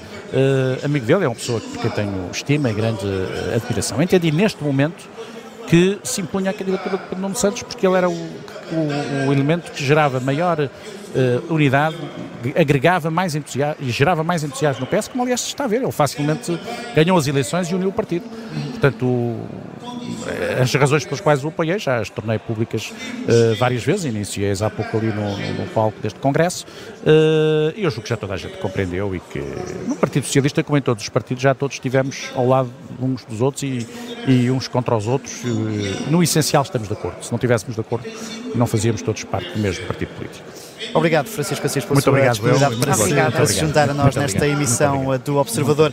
amigo 0.83 1.05
dele. 1.05 1.25
É 1.25 1.27
uma 1.27 1.35
pessoa 1.35 1.59
que 1.59 1.85
eu 1.85 1.91
tenho 1.91 2.29
estima 2.31 2.69
e 2.69 2.73
grande 2.73 3.05
admiração. 3.53 4.01
Entendi 4.01 4.31
neste 4.31 4.63
momento 4.63 5.07
que 5.67 5.99
se 6.01 6.21
impunha 6.21 6.51
a 6.51 6.53
candidatura 6.53 6.97
de 6.97 7.03
Pedro 7.03 7.19
Nuno 7.19 7.35
Santos 7.35 7.61
porque 7.61 7.85
ele 7.85 7.97
era 7.97 8.09
o, 8.09 8.13
o, 8.13 9.27
o 9.27 9.33
elemento 9.33 9.69
que 9.71 9.83
gerava 9.83 10.19
maior 10.21 10.59
uh, 10.61 11.53
unidade, 11.53 11.97
agregava 12.55 13.11
mais 13.11 13.35
entusiasmo 13.35 13.85
e 13.85 13.91
gerava 13.91 14.23
mais 14.23 14.45
entusiasmo 14.45 14.81
no 14.81 14.87
PS, 14.87 15.09
como 15.09 15.23
aliás 15.23 15.41
se 15.41 15.47
está 15.47 15.65
a 15.65 15.67
ver, 15.67 15.81
ele 15.81 15.91
facilmente 15.91 16.57
ganhou 16.95 17.17
as 17.17 17.27
eleições 17.27 17.69
e 17.69 17.75
uniu 17.75 17.89
o 17.89 17.91
partido. 17.91 18.23
Portanto, 18.71 19.05
o, 19.05 19.45
as 20.61 20.73
razões 20.73 21.03
pelas 21.05 21.21
quais 21.21 21.43
o 21.43 21.47
apoiei 21.47 21.79
já 21.79 21.97
as 21.99 22.09
tornei 22.09 22.39
públicas 22.39 22.91
uh, 22.91 23.55
várias 23.57 23.83
vezes, 23.83 24.05
iniciei 24.05 24.51
há 24.61 24.69
pouco 24.69 24.97
ali 24.97 25.07
no, 25.07 25.37
no, 25.53 25.67
palco 25.67 25.99
deste 26.01 26.19
Congresso 26.19 26.65
uh, 27.03 27.73
e 27.75 27.83
eu 27.83 27.89
julgo 27.89 28.03
que 28.03 28.09
já 28.09 28.17
toda 28.17 28.33
a 28.33 28.37
gente 28.37 28.57
compreendeu 28.57 29.15
e 29.15 29.19
que 29.19 29.39
no 29.87 29.95
Partido 29.95 30.25
Socialista, 30.25 30.63
como 30.63 30.77
em 30.77 30.81
todos 30.81 31.03
os 31.03 31.09
partidos, 31.09 31.43
já 31.43 31.53
todos 31.53 31.75
estivemos 31.75 32.29
ao 32.35 32.47
lado 32.47 32.69
uns 32.99 33.23
dos 33.25 33.41
outros 33.41 33.63
e, 33.63 33.87
e 34.27 34.49
uns 34.51 34.67
contra 34.67 34.95
os 34.95 35.07
outros. 35.07 35.43
Uh, 35.43 36.09
no 36.09 36.23
essencial 36.23 36.63
estamos 36.63 36.87
de 36.87 36.93
acordo. 36.93 37.23
Se 37.23 37.31
não 37.31 37.37
estivéssemos 37.37 37.75
de 37.75 37.81
acordo, 37.81 38.07
não 38.55 38.65
fazíamos 38.65 39.01
todos 39.01 39.23
parte 39.23 39.49
do 39.51 39.59
mesmo 39.59 39.85
partido 39.85 40.09
político. 40.15 40.45
Obrigado, 40.93 41.27
Francisco 41.27 41.65
Assis, 41.65 41.83
por 41.83 41.93
Muito 41.93 42.03
sua 42.03 42.11
obrigado, 42.11 42.33
disponibilidade 42.33 42.75
para, 42.77 42.95
se, 42.95 43.31
para 43.31 43.45
se 43.45 43.59
juntar 43.59 43.89
a 43.89 43.93
nós 43.93 44.15
Muito 44.15 44.19
nesta 44.19 44.37
obrigado. 44.37 44.57
emissão 44.57 45.19
do 45.23 45.37
Observador. 45.37 45.91